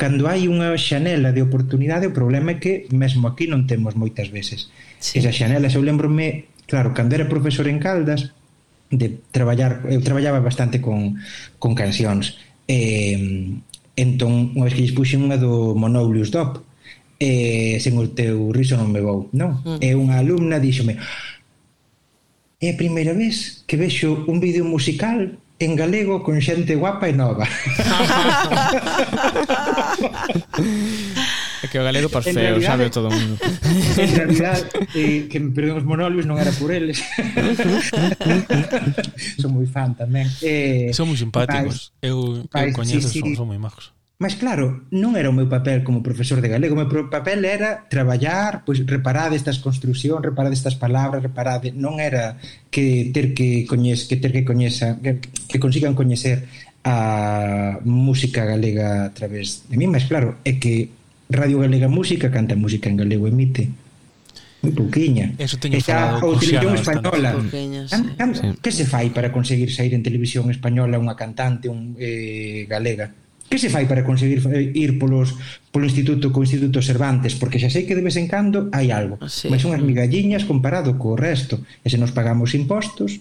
[0.00, 4.32] cando hai unha xanela de oportunidade, o problema é que mesmo aquí non temos moitas
[4.32, 4.72] veces.
[5.02, 5.20] Sí.
[5.20, 8.32] Esa xanela, eu lembrome, claro, cando era profesor en Caldas,
[8.92, 11.16] de traballar, eu traballaba bastante con,
[11.58, 12.36] con cancións,
[12.68, 13.60] eh,
[13.96, 16.64] Entón, unha vez que dispuxen unha do Monoulius Dop,
[17.20, 19.62] e sen o teu riso non me vou, non?
[19.62, 19.78] Mm.
[19.78, 20.98] E unha alumna díxome,
[22.62, 27.14] é a primeira vez que vexo un vídeo musical en galego con xente guapa e
[27.14, 27.46] nova.
[31.72, 33.40] que o galego parfeo, feo, sabe todo o mundo.
[33.96, 34.60] En realidad,
[34.94, 37.00] eh, que me perdón os monólogos non era por eles.
[39.40, 40.28] son moi fan tamén.
[40.44, 41.96] Eh, son moi simpáticos.
[41.96, 43.32] Pais, eu, pais, eu coñezo, sí, sí.
[43.32, 43.96] son, son moi majos.
[44.20, 47.88] Mas claro, non era o meu papel como profesor de galego, o meu papel era
[47.88, 52.36] traballar, pois reparar estas construcións, reparar estas palabras, reparar, non era
[52.68, 56.44] que ter que coñez, que ter que coñeza, que, que consigan coñecer
[56.84, 61.00] a música galega a través de mí, mas claro, é que
[61.32, 63.72] Radio Galega Música canta música en galego emite
[64.62, 65.34] moi pouquiña.
[65.42, 67.34] Eso teño e xa a televisión española.
[67.34, 67.98] Pouquiña, sí.
[67.98, 68.46] sí.
[68.62, 73.10] Que se fai para conseguir sair en televisión española unha cantante un eh, galega?
[73.50, 75.34] Que se fai para conseguir eh, ir polos
[75.74, 79.18] polo instituto co Instituto Cervantes, porque xa sei que de vez en cando hai algo,
[79.18, 79.50] ah, sí.
[79.50, 83.18] mas son as migalliñas comparado co resto, e se nos pagamos impostos,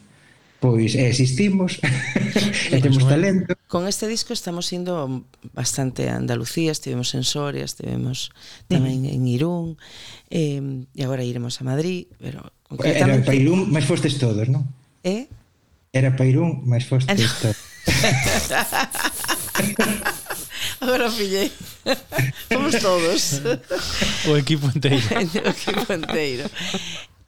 [0.62, 3.58] pois existimos e pois temos talento.
[3.66, 5.26] Con este disco estamos indo
[5.58, 8.30] bastante a Andalucía, estivemos en Soria, estivemos
[8.70, 9.82] tamén en Irún,
[10.30, 13.02] eh, e agora iremos a Madrid, pero concretamente...
[13.02, 14.70] Era para Irún, mas fostes todos, non?
[15.02, 15.26] Eh?
[15.90, 17.26] Era para Irún, mas fostes no.
[17.42, 17.58] todos.
[20.82, 21.52] Agora pillei.
[22.50, 23.42] Fomos todos.
[24.28, 24.98] O equipo inteiro.
[25.46, 26.50] o equipo inteiro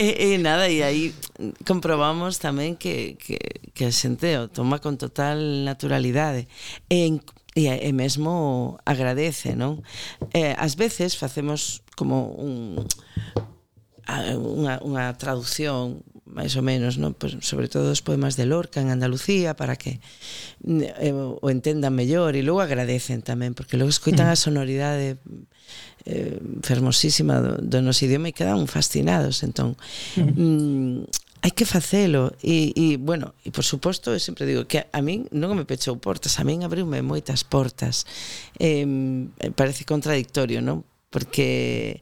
[0.04, 1.16] e, e nada, e aí
[1.64, 3.40] comprobamos tamén que, que,
[3.72, 6.52] que a xente o toma con total naturalidade
[6.92, 7.16] e, eh,
[7.56, 9.80] e, e mesmo agradece, non?
[10.36, 12.84] Eh, ás veces facemos como un,
[14.10, 16.04] unha, unha traducción
[16.34, 17.14] máis ou menos, non?
[17.14, 20.02] Pues, sobre todo os poemas de Lorca en Andalucía para que
[20.66, 24.42] mm, eh, o entendan mellor e logo agradecen tamén, porque logo escoitan a mm.
[24.42, 25.22] sonoridade
[26.10, 29.78] eh, fermosísima do, do noso idioma e quedan fascinados, entón
[30.18, 30.34] mm.
[30.34, 30.98] mm,
[31.44, 35.30] hai que facelo e, e bueno, e por suposto eu sempre digo que a, min
[35.30, 38.10] non me pechou portas a min abriume moitas portas
[38.58, 38.84] eh,
[39.54, 40.88] parece contradictorio, non?
[41.14, 42.02] porque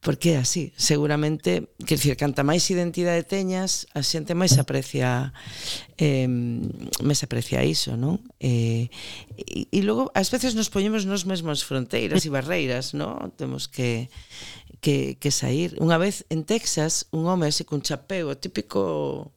[0.00, 5.36] Porque é así, seguramente, que decir, canta máis identidade teñas, a xente máis aprecia
[6.00, 6.24] eh,
[7.04, 8.16] máis aprecia iso, non?
[8.40, 8.88] Eh,
[9.36, 13.28] e, e logo, ás veces nos poñemos nos mesmos fronteiras e barreiras, non?
[13.36, 14.08] Temos que
[14.80, 15.76] que, que sair.
[15.76, 19.36] Unha vez en Texas, un home así cun chapeu, o típico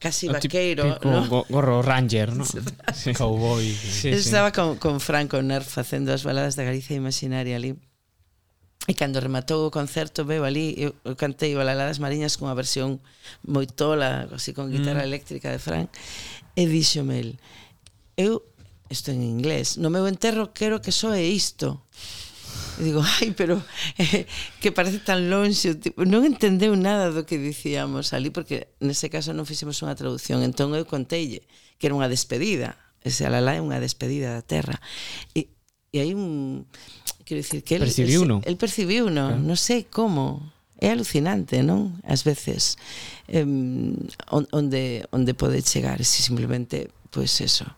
[0.00, 1.28] casi o vaqueiro, ¿no?
[1.28, 2.48] Gorro ranger, ¿no?
[3.20, 3.68] Cowboy.
[3.68, 4.56] Sí, Estaba sí.
[4.56, 7.76] con, con Franco Nerf facendo as baladas da Galicia imaginaria ali
[8.88, 12.56] E cando rematou o concerto veo ali eu, eu cantei o Alalá das Mariñas cunha
[12.56, 13.04] versión
[13.44, 15.08] moi tola, así con guitarra mm.
[15.10, 15.86] eléctrica de Fran
[16.56, 17.30] e díxome el
[18.16, 18.40] eu
[18.90, 21.86] isto en inglés, no meu enterro quero que soe isto.
[22.80, 23.62] E digo, ai, pero
[23.98, 24.26] eh,
[24.58, 29.30] que parece tan longe, tipo, non entendeu nada do que dicíamos ali porque nese caso
[29.30, 31.46] non fixemos unha traducción, entón eu contelle
[31.78, 34.82] que era unha despedida, ese alalá é unha despedida da terra.
[35.38, 35.46] E
[35.92, 36.64] e hai un
[37.26, 38.42] quero dicir que el, percibiu uno.
[38.44, 39.42] el percibiu uno, claro.
[39.42, 40.54] non sei como.
[40.80, 42.00] É alucinante, non?
[42.08, 42.80] Ás veces
[43.28, 43.44] eh,
[44.32, 47.68] onde onde pode chegar se si simplemente pois pues eso,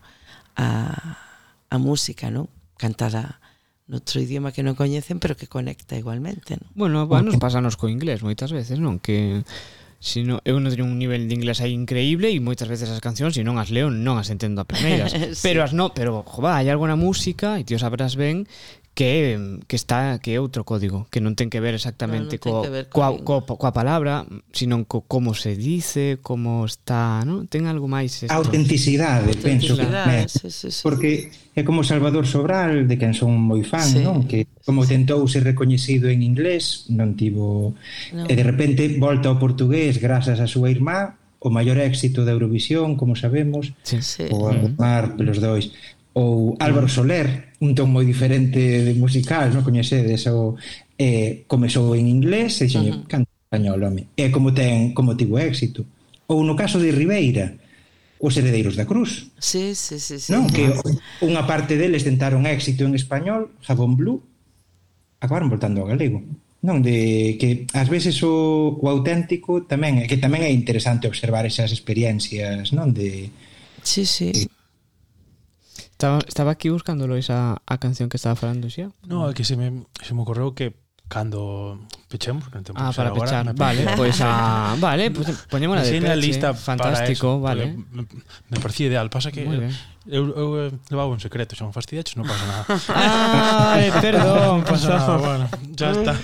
[0.55, 1.19] a
[1.67, 2.47] a música, non?
[2.79, 3.43] Cantada
[3.91, 6.69] noutro idioma que non coñecen, pero que conecta igualmente, non?
[6.79, 9.03] Bueno, bueno, nos pásanos co inglés moitas veces, non?
[9.03, 9.43] Que
[10.03, 13.39] sino, eu non teño un nivel de inglés aí increíble e moitas veces as cancións,
[13.39, 15.15] se non as leo, non as entendo a primeiras.
[15.15, 15.39] sí.
[15.39, 18.43] Pero as no, pero, jova, hai algunha música, e tío sabrás ben,
[18.93, 22.61] que que está que é outro código, que non ten que ver exactamente no, no
[22.61, 24.21] co, ver coa, coa, coa palabra,
[24.53, 27.49] sino co como se dice, como está, ¿no?
[27.49, 28.33] Ten algo máis esto.
[28.33, 29.89] Autenticidade, penso que
[30.29, 30.81] sí, sí, sí.
[30.85, 34.05] porque é como Salvador Sobral, de quen son moi fan, sí.
[34.05, 34.29] non?
[34.29, 37.73] Que como tentou ser recoñecido en inglés, non tivo
[38.13, 38.29] no.
[38.29, 42.95] e de repente volta ao portugués grazas a súa irmá o maior éxito da Eurovisión,
[42.95, 44.29] como sabemos, sí, sí.
[44.31, 44.79] o mm.
[44.79, 45.73] Mar pelos dois
[46.13, 46.93] ou Álvaro mm.
[46.93, 47.27] Soler,
[47.61, 50.57] un ton moi diferente de musical, non coñecedes, o
[50.97, 53.09] eh, comezou en inglés e xeñe, uh -huh.
[53.09, 54.13] canta español, home.
[54.13, 55.85] E como ten como tivo éxito.
[56.29, 57.57] Ou no caso de Ribeira,
[58.21, 59.33] os heredeiros da Cruz.
[59.41, 60.29] Sí, sí, sí, sí.
[60.29, 60.69] Non, que
[61.25, 64.21] unha parte deles tentaron éxito en español, Jabón Blue,
[65.17, 66.21] acabaron voltando ao galego.
[66.63, 71.75] Non, de que ás veces o, o auténtico tamén, que tamén é interesante observar esas
[71.75, 73.33] experiencias, non, de
[73.83, 74.31] Sí, sí.
[74.31, 74.47] De,
[76.03, 78.91] Estaba, estaba aquí buscándolo esa a canción que estaba falando, xa?
[79.07, 80.75] No, é que se me, se me ocorreu que
[81.07, 81.79] cando
[82.11, 83.55] pechemos, non temos ah, para agora, pechar.
[83.55, 86.19] Vale, pois pues, a, ah, vale, pues, poñémola de peche.
[86.19, 87.79] lista fantástico, eso, vale.
[87.87, 88.03] Me,
[88.51, 89.63] me parecía ideal, pasa que eu,
[90.11, 92.63] eu, eu levaba un secreto, xa me fastidiaches, non pasa nada.
[92.91, 94.99] ah, perdón, pasou.
[95.23, 96.19] Bueno, ya está.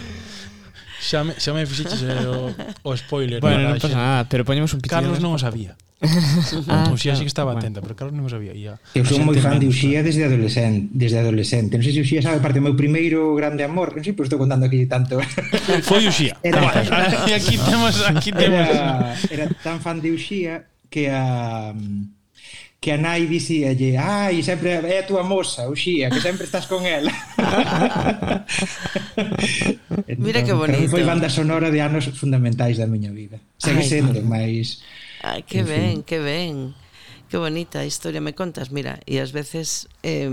[1.00, 2.52] Xa me, xa me fixiches o,
[2.84, 3.39] o spoiler.
[3.39, 5.00] Bueno, non pasa nada, pero poñemos un pitido.
[5.00, 5.80] Carlos non o sabía.
[6.68, 7.18] ah, ah Uxía claro.
[7.18, 7.60] sí que estaba bueno.
[7.60, 8.56] atenta, pero Carlos non o sabía.
[8.56, 8.80] Ya.
[8.95, 10.91] Eu son moi fan de Uxía desde adolescente.
[10.91, 11.76] Desde adolescente.
[11.80, 13.95] Non sei se Uxía sabe parte do meu primeiro grande amor.
[13.95, 15.20] Non sei, pero estou contando aquí tanto.
[15.88, 16.36] Foi Uxía.
[16.43, 17.95] Era, ah, aquí temos...
[18.08, 18.64] Aquí temos...
[18.68, 21.72] Era, era tan fan de Uxía que a...
[21.76, 22.18] Um,
[22.80, 26.88] que a nai dicíalle ai, sempre é a túa moza, Uxía, que sempre estás con
[26.88, 27.11] ela
[29.99, 33.43] entón, Mira que entón, bonito Foi banda sonora de anos fundamentais da miña vida.
[33.59, 34.80] Segue ai, sendo, máis
[35.21, 36.03] Ai, que ben, fin.
[36.03, 36.55] que ben.
[37.30, 40.25] Que bonita historia me contas, mira, e ás veces eh,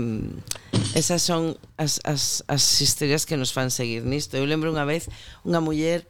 [0.97, 4.33] esas son as, as, as historias que nos fan seguir nisto.
[4.33, 5.05] Eu lembro unha vez
[5.45, 6.09] unha muller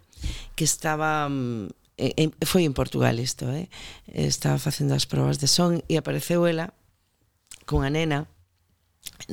[0.55, 3.69] que estaba mm, Eh, e, foi en Portugal isto, eh?
[4.05, 6.73] Estaba facendo as probas de son e apareceu ela
[7.65, 8.29] cunha nena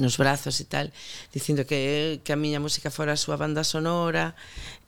[0.01, 0.89] nos brazos e tal,
[1.29, 4.33] dicindo que, que a miña música fora a súa banda sonora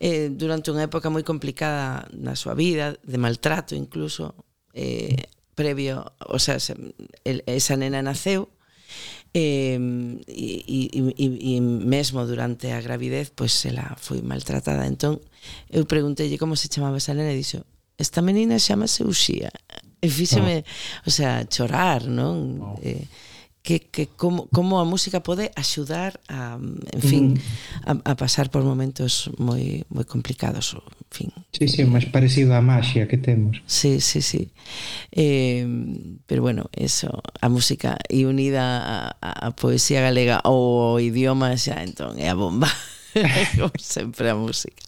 [0.00, 4.32] eh, durante unha época moi complicada na súa vida, de maltrato incluso,
[4.72, 8.48] eh, previo, o sea, esa nena naceu
[9.36, 9.76] eh,
[10.24, 15.20] e, e, e, e mesmo durante a gravidez pois pues, ela foi maltratada entón
[15.68, 17.60] eu preguntei como se chamaba esa nena e dixo
[18.00, 19.52] esta menina chamase Uxía
[20.00, 21.08] e fíxeme, oh.
[21.08, 22.60] o sea, chorar, non?
[22.60, 22.78] Oh.
[22.84, 23.08] Eh,
[23.66, 28.06] que, que como, como a música pode axudar a, en fin, mm.
[28.06, 31.28] a, a pasar por momentos moi moi complicados, en fin.
[31.50, 33.58] Sí, sí, máis parecido á maxia que temos.
[33.66, 34.54] Sí, sí, sí.
[35.10, 35.66] Eh,
[36.30, 37.10] pero bueno, eso,
[37.42, 42.38] a música e unida a, a poesía galega ou o idioma xa entón é a
[42.38, 42.70] bomba.
[43.58, 44.86] Como sempre a música.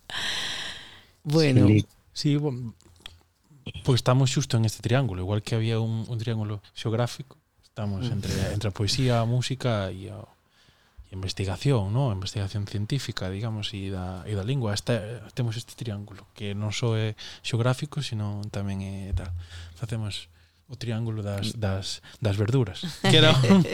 [1.26, 1.82] Bueno, sí,
[2.14, 7.37] sí pois pues estamos xusto en este triángulo, igual que había un, un triángulo xeográfico
[7.78, 8.12] Estamos mm.
[8.12, 12.10] entre, entre a poesía, a música e a, e a investigación, ¿no?
[12.10, 14.74] a investigación científica, digamos, e da, e da lingua.
[14.74, 14.98] Este,
[15.30, 17.14] temos este triángulo, que non só é
[17.46, 19.30] xeográfico, sino tamén é tal.
[19.78, 20.26] Facemos
[20.66, 23.62] o triángulo das, das, das verduras que era un,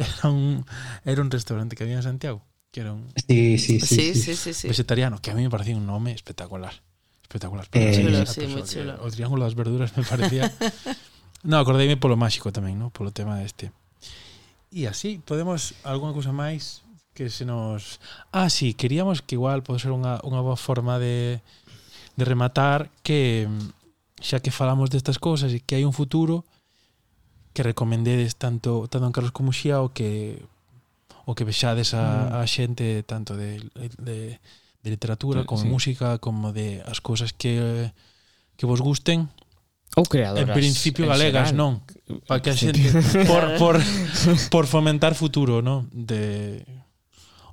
[0.00, 0.64] era un
[1.04, 2.42] era un restaurante que había en Santiago
[2.74, 5.78] que era un sí, sí, sí, sí, sí, sí, vegetariano que a mí me parecía
[5.78, 6.74] un nome espectacular
[7.22, 8.98] espectacular eh, pero eh, chulo, sí, muy chulo.
[8.98, 10.50] o triángulo das verduras me parecía
[11.46, 12.90] No, acordeime polo máxico tamén, no?
[12.90, 13.70] polo tema deste.
[14.74, 16.82] E así, podemos algunha cousa máis
[17.14, 18.02] que se nos...
[18.34, 21.40] Ah, sí, queríamos que igual pode ser unha, unha boa forma de,
[22.18, 23.46] de rematar que
[24.20, 26.42] xa que falamos destas cousas e que hai un futuro
[27.54, 30.40] que recomendedes tanto tanto en Carlos como Xia o que
[31.24, 32.40] o que vexades a, mm.
[32.40, 33.64] a xente tanto de,
[33.96, 34.40] de,
[34.82, 35.68] de literatura como sí.
[35.68, 37.92] música como de as cousas que
[38.56, 39.28] que vos gusten
[39.96, 40.44] Ou creadoras.
[40.44, 41.56] En principio en galegas, xeral.
[41.56, 41.72] non,
[42.28, 42.84] para que a xente
[43.30, 43.74] por, por,
[44.52, 46.60] por fomentar futuro, non, de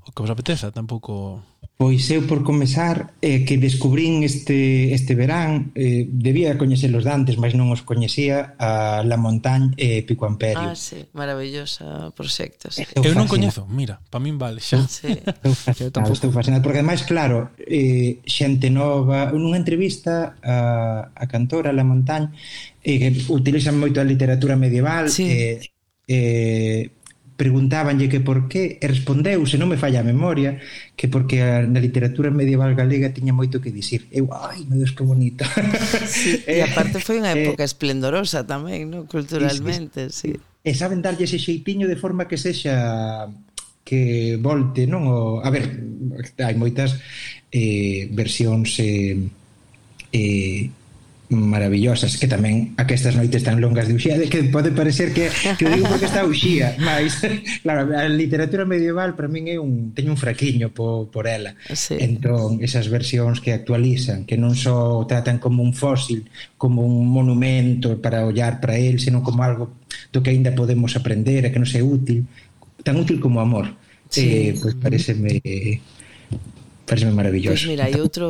[0.04, 1.40] o que vos apeteza, tampouco
[1.84, 7.60] Pois eu por comezar eh, que descubrín este, este verán eh, debía coñecelos dantes mas
[7.60, 10.72] non os coñecía a La Montaña e eh, Pico Amperio.
[10.72, 12.88] Ah, sí, maravillosa proxecto, sí.
[12.96, 14.80] Eu, eu non coñezo, mira, pa min vale xa.
[14.88, 15.12] Sí.
[15.44, 21.76] eu fascinado, estou fascinado, porque ademais, claro, eh, xente nova, nunha entrevista a, a cantora
[21.76, 22.32] La Montaña,
[22.80, 25.28] eh, que utilizan moito a literatura medieval, sí.
[25.28, 25.60] eh,
[26.08, 26.96] eh,
[27.44, 30.64] preguntábanlle que por qué, e respondeu, se non me falla a memoria,
[30.96, 34.08] que porque na literatura medieval galega tiña moito que dicir.
[34.16, 35.44] Eu, ai, meu Deus, que bonito.
[36.08, 39.04] Sí, e eh, aparte foi unha eh, época esplendorosa tamén, no?
[39.12, 40.40] culturalmente, sí.
[40.64, 43.28] E saben darlle ese xeitiño de forma que sexa
[43.84, 45.04] que volte, non?
[45.12, 45.68] O, a ver,
[46.40, 46.96] hai moitas
[47.52, 49.20] eh, versións eh,
[50.16, 50.72] eh,
[51.36, 55.66] maravillosas que tamén aquestas noites tan longas de Uxía de que pode parecer que, que
[55.68, 57.20] digo porque está Uxía mas
[57.66, 61.98] claro, a literatura medieval para min é un, teño un fraquiño po, por ela sí.
[62.00, 67.98] entón esas versións que actualizan que non só tratan como un fósil como un monumento
[67.98, 69.82] para ollar para el senón como algo
[70.14, 72.26] do que aínda podemos aprender e que non é útil
[72.84, 73.74] tan útil como amor
[74.10, 74.26] sí.
[74.26, 75.42] eh, pois pues pareceme
[76.94, 77.58] Parece maravilloso.
[77.58, 78.28] Pues mira, hai entón- outro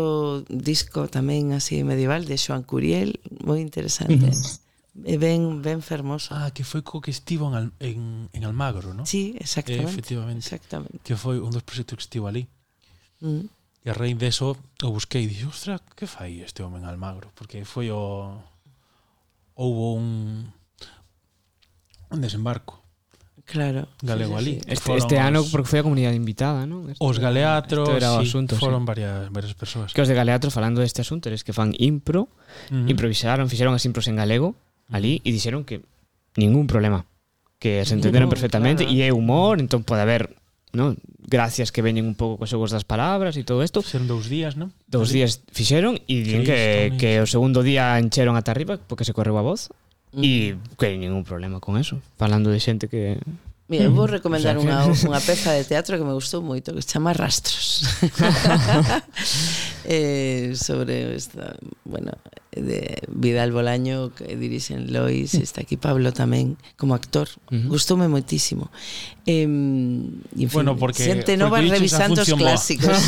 [0.47, 4.31] disco tamén así medieval de Joan Curiel, moi interesante.
[5.03, 6.31] E eh, ben, ben fermoso.
[6.31, 9.09] Ah, que foi co que estivo en, Al, en, en Almagro, non?
[9.09, 9.89] Sí, exactamente.
[9.89, 10.45] Eh, efectivamente.
[10.45, 11.01] Exactamente.
[11.01, 12.45] Que foi un dos proxectos que estivo ali.
[13.25, 13.49] Mm.
[13.83, 17.33] E a raíz deso o busquei e dixo, ostra, que fai este home en Almagro?
[17.33, 18.37] Porque foi o...
[19.57, 20.49] Houbo un,
[22.13, 22.82] un desembarco
[23.53, 23.87] Claro.
[24.01, 24.57] Galego sí, sí, sí.
[24.65, 24.73] ali.
[24.73, 26.89] Este, este os, ano porque foi a comunidade invitada, non?
[26.89, 28.89] Este, os galeatros, era o asunto, foron sí.
[28.89, 29.93] varias varias persoas.
[29.93, 32.89] Que os de galeatro falando deste asunto, eres que fan impro, uh -huh.
[32.89, 34.57] improvisaron, fixeron as impros en galego
[34.89, 35.85] ali e dixeron que
[36.33, 37.05] ningún problema,
[37.61, 38.97] que se entenderon no, perfectamente claro.
[38.97, 40.33] e é humor, entón pode haber
[40.73, 40.97] ¿no?
[41.29, 43.85] gracias que veñen un pouco cos xogos das palabras e todo isto.
[43.85, 44.73] Fixeron dous días, non?
[44.89, 49.13] Dous días fixeron e din que, que o segundo día encheron ata arriba porque se
[49.13, 49.69] correu a voz
[50.21, 51.97] E que hai ningún problema con eso.
[52.21, 53.17] Falando de xente que...
[53.65, 55.07] Mira, vou recomendar o sea, unha, que...
[55.09, 57.87] unha peza de teatro que me gustou moito, que se chama Rastros.
[59.89, 62.13] eh, sobre esta, bueno,
[62.55, 65.41] de Vidal Bolaño, que dirixen Lois, mm.
[65.41, 67.25] está aquí Pablo tamén como actor.
[67.49, 67.67] Uh -huh.
[67.73, 68.69] Gustoume moitísimo.
[69.25, 72.99] Eh, en fin, bueno, porque xente nova revisando os clásicos.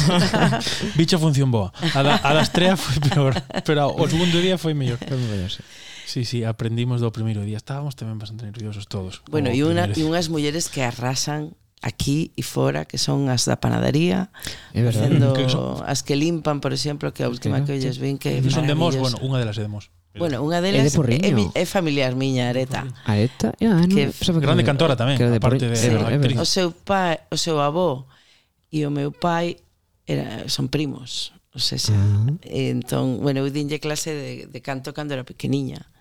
[0.98, 1.70] Bicho función boa.
[1.94, 4.98] A, da, a das trea foi peor, pero o segundo día foi mellor.
[4.98, 5.62] Foi mellor, sí.
[6.06, 7.58] Sí, sí, aprendimos do primeiro día.
[7.58, 9.26] Estábamos tamén bastante nerviosos todos.
[9.28, 13.62] Bueno, e unha e unhas mulleres que arrasan aquí e fora, que son as da
[13.62, 14.34] panadería,
[14.74, 15.38] facendo
[15.86, 18.98] as que limpan, por exemplo, que a última que olles vin que son de Mos,
[18.98, 19.94] bueno, unha delas é de Mos.
[20.16, 22.88] Bueno, unha delas é, de é, é, é familiar miña, Areta.
[23.04, 23.52] Areta?
[23.60, 27.20] Ah, no, que, grande cantora tamén, que de aparte de, sí, de O seu pai,
[27.30, 28.08] o seu avó
[28.72, 29.60] e o meu pai
[30.08, 31.36] era, son primos.
[31.56, 32.40] O sea, uh -huh.
[32.48, 35.92] entón, bueno, eu dinlle clase de, de canto cando era pequeniña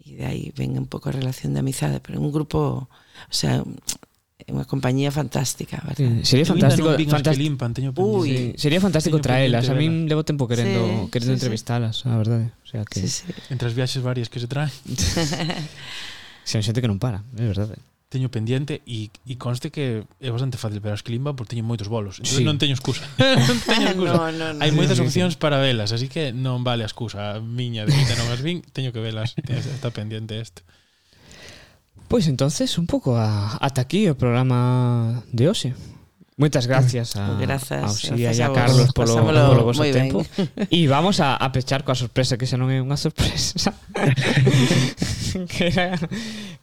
[0.00, 3.62] e de aí ven un pouco a relación de amizade, pero un grupo, o sea,
[4.44, 6.20] é unha compañía fantástica, verdad?
[6.20, 7.38] Sí, sería fantástico, fantast...
[7.38, 11.38] limpan, teño Uy, sí, sería fantástico traelas, a min levo tempo querendo sí, querendo sí,
[11.40, 12.10] entrevistalas, sí.
[12.10, 12.52] a verdade.
[12.60, 13.24] O sea que sí, sí.
[13.48, 14.68] entre as viaxes varias que se traen.
[16.44, 17.78] se hai xente que non para, é verdade
[18.14, 21.66] teño pendiente e, e conste que é bastante fácil ver as que limba porque teño
[21.66, 22.22] moitos bolos.
[22.22, 22.46] Entón sí.
[22.46, 24.14] non teño excusa, non teño excusa.
[24.14, 25.42] no, no, no, hai moitas sí, opcións sí.
[25.42, 27.34] para velas así que non vale a excusa.
[27.34, 29.34] A miña de que non as vin teño que velas.
[29.74, 30.62] Está pendiente isto
[32.08, 35.74] Pois entonces un pouco ata aquí o programa de hoxe.
[36.36, 38.58] Moitas gracias a, Grazas, a Uxía grazas e a a vos.
[38.58, 40.18] Carlos polo, Pasámolo polo vosso tempo.
[40.66, 43.70] E vamos a, a pechar coa sorpresa que xa non é unha sorpresa.
[45.46, 45.94] que era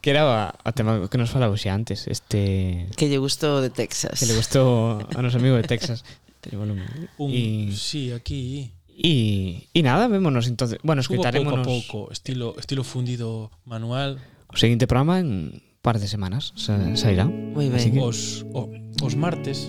[0.03, 3.71] que era a, a tema que nos falaba xa antes, este Que lle gustou de
[3.71, 4.19] Texas.
[4.19, 6.03] que le gustou a noso amigo de Texas.
[6.43, 6.83] Teño volumen.
[7.15, 8.75] Un, sí, aquí.
[8.91, 10.83] E, e nada, vémonos entonces.
[10.83, 14.19] Bueno, Subo pouco a escutaremos pouco, estilo, estilo fundido manual.
[14.51, 17.25] o seguinte programa en par de semanas sa, sairá.
[17.25, 17.81] Moi ben.
[17.81, 17.99] Que...
[17.99, 18.69] Os, o,
[19.01, 19.65] os martes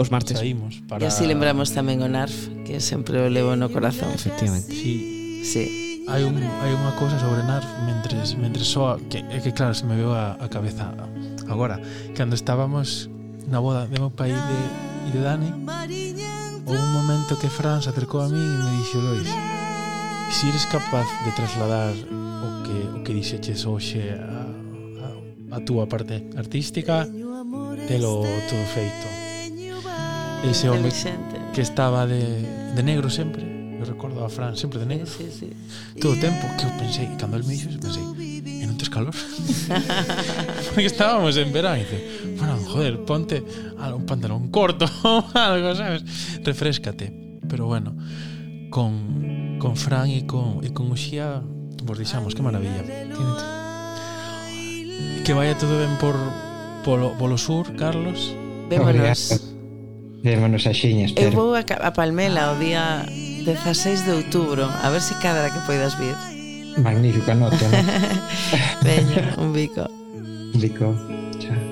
[0.00, 1.04] Os martes saímos para...
[1.04, 5.64] E así lembramos tamén o NARF Que sempre o levo no corazón Efectivamente Sí, sí.
[6.08, 9.84] Hai, un, hai unha cousa sobre NARF Mentres, mentres soa que, É que claro, se
[9.84, 10.96] me veo a, a cabeza
[11.44, 11.76] Agora,
[12.16, 13.12] cando estábamos
[13.44, 14.58] na boda de meu pai de,
[15.06, 15.52] e de Dani
[16.64, 19.28] Houve un momento que Fran se acercou a mí E me dixo, Lois
[20.32, 24.48] Si eres capaz de trasladar o que, o que dixeches hoxe a,
[25.50, 27.06] a túa parte artística
[27.86, 29.06] telo todo feito.
[30.44, 30.88] Ese home
[31.52, 32.22] que estaba de,
[32.74, 35.06] de negro sempre eu recordo a Fran sempre de negro.
[35.06, 35.48] Sí, sí.
[36.00, 38.04] todo o tempo que eu pensei cando el me dixo pensei
[38.60, 39.16] e non tes calor?
[40.76, 41.98] Porque estábamos en verán e dice
[42.36, 43.40] bueno, joder, ponte
[43.80, 46.04] un pantalón corto ou algo, sabes?
[46.44, 47.40] Refrescate.
[47.48, 47.96] Pero bueno
[48.70, 51.42] con, con Fran e con, e con Uxía
[51.82, 52.84] vos deixamos, que maravilla
[55.24, 56.16] Que vaya todo ben por
[56.84, 58.34] polo, polo sur, Carlos.
[58.68, 59.40] Vémonos.
[60.22, 61.28] Vémonos a Xiña, espero.
[61.28, 63.06] Eu vou a, a Palmela o día
[63.44, 66.16] 16 de outubro, a ver se cadra que poidas vir.
[66.76, 67.84] Magnífica nota, non?
[68.84, 69.88] Veña, un bico.
[70.54, 70.92] Un bico.
[71.40, 71.69] Chao.